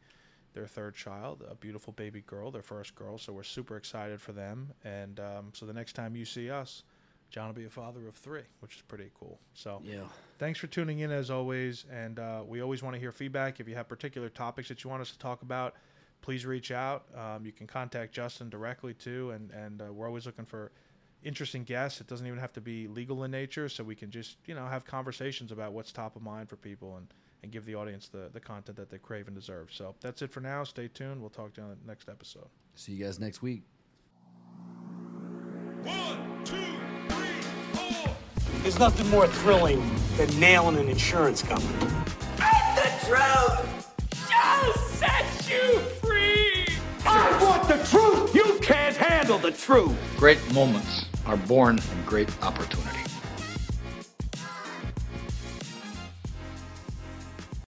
Their 0.55 0.67
third 0.67 0.95
child, 0.95 1.45
a 1.51 1.55
beautiful 1.55 1.93
baby 1.93 2.23
girl, 2.27 2.51
their 2.51 2.63
first 2.63 2.95
girl. 2.95 3.19
So 3.19 3.33
we're 3.33 3.43
super 3.43 3.77
excited 3.77 4.21
for 4.21 4.33
them. 4.33 4.73
And 4.85 5.21
um, 5.21 5.51
so 5.53 5.67
the 5.67 5.73
next 5.75 5.93
time 5.93 6.17
you 6.17 6.25
see 6.25 6.51
us, 6.51 6.83
John 7.29 7.49
will 7.49 7.55
be 7.55 7.67
a 7.67 7.71
father 7.71 8.09
of 8.09 8.15
three, 8.15 8.43
which 8.61 8.77
is 8.77 8.83
pretty 8.83 9.11
cool. 9.19 9.39
So 9.53 9.83
Yeah. 9.85 10.05
thanks 10.39 10.59
for 10.59 10.67
tuning 10.69 11.01
in 11.01 11.11
as 11.11 11.31
always 11.31 11.85
and 11.93 12.19
uh, 12.19 12.43
we 12.47 12.63
always 12.63 12.83
want 12.83 12.95
to 12.95 13.01
hear 13.01 13.13
feedback 13.13 13.61
if 13.61 13.69
you 13.69 13.75
have 13.75 13.89
particular 13.89 14.29
topics 14.31 14.69
that 14.69 14.83
you 14.83 14.89
want 14.89 15.03
us 15.03 15.11
to 15.11 15.19
talk 15.19 15.43
about 15.43 15.75
please 16.23 16.45
reach 16.45 16.71
out. 16.71 17.07
Um, 17.17 17.45
you 17.47 17.53
can 17.53 17.67
contact 17.67 18.13
justin 18.13 18.49
directly 18.49 18.95
too 18.95 19.31
and, 19.31 19.51
and 19.51 19.83
uh, 19.83 19.93
we're 19.93 20.07
always 20.07 20.27
looking 20.27 20.45
for 20.47 20.73
interesting 21.23 21.65
guests. 21.65 22.01
It 22.01 22.07
doesn't 22.07 22.27
even 22.27 22.39
have 22.39 22.53
to 22.55 22.61
be 22.61 22.87
legal 22.89 23.25
in 23.25 23.31
nature 23.31 23.69
so 23.69 23.83
we 23.85 23.95
can 23.95 24.11
just 24.11 24.37
you 24.47 24.55
know 24.55 24.67
have 24.67 24.85
conversations 24.85 25.53
about 25.53 25.73
what's 25.73 25.93
top 25.93 26.17
of 26.17 26.23
mind 26.23 26.49
for 26.49 26.57
people 26.57 26.97
and, 26.97 27.09
and 27.43 27.53
give 27.53 27.65
the 27.65 27.75
audience 27.75 28.09
the, 28.09 28.31
the 28.33 28.41
content 28.41 28.77
that 28.77 28.91
they 28.91 28.99
crave 28.99 29.27
and 29.27 29.37
deserve. 29.37 29.71
So 29.73 29.95
that's 30.01 30.23
it 30.23 30.31
for 30.31 30.41
now. 30.41 30.65
Stay 30.65 30.89
tuned. 30.89 31.21
We'll 31.21 31.31
talk 31.31 31.55
to 31.55 31.61
you 31.61 31.67
on 31.67 31.77
the 31.81 31.87
next 31.87 32.09
episode. 32.09 32.47
See 32.75 32.93
you 32.93 33.05
guys 33.05 33.19
next 33.19 33.43
week. 33.43 33.63
One, 35.83 36.45
two, 36.45 36.57
three, 37.09 37.43
four. 37.73 38.17
There's 38.63 38.79
nothing 38.79 39.09
more 39.11 39.27
thrilling 39.27 39.83
than 40.17 40.41
nailing 40.41 40.77
an 40.77 40.89
insurance 40.89 41.43
company. 41.43 41.93
And 42.41 42.77
the 42.77 43.07
truth 43.07 43.76
the 47.77 47.85
truth! 47.87 48.35
You 48.35 48.59
can't 48.61 48.97
handle 48.97 49.39
the 49.39 49.51
truth! 49.51 49.97
Great 50.17 50.39
moments 50.55 51.07
are 51.27 51.37
born 51.37 51.79
in 51.79 52.05
great 52.05 52.31
opportunity. 52.43 53.16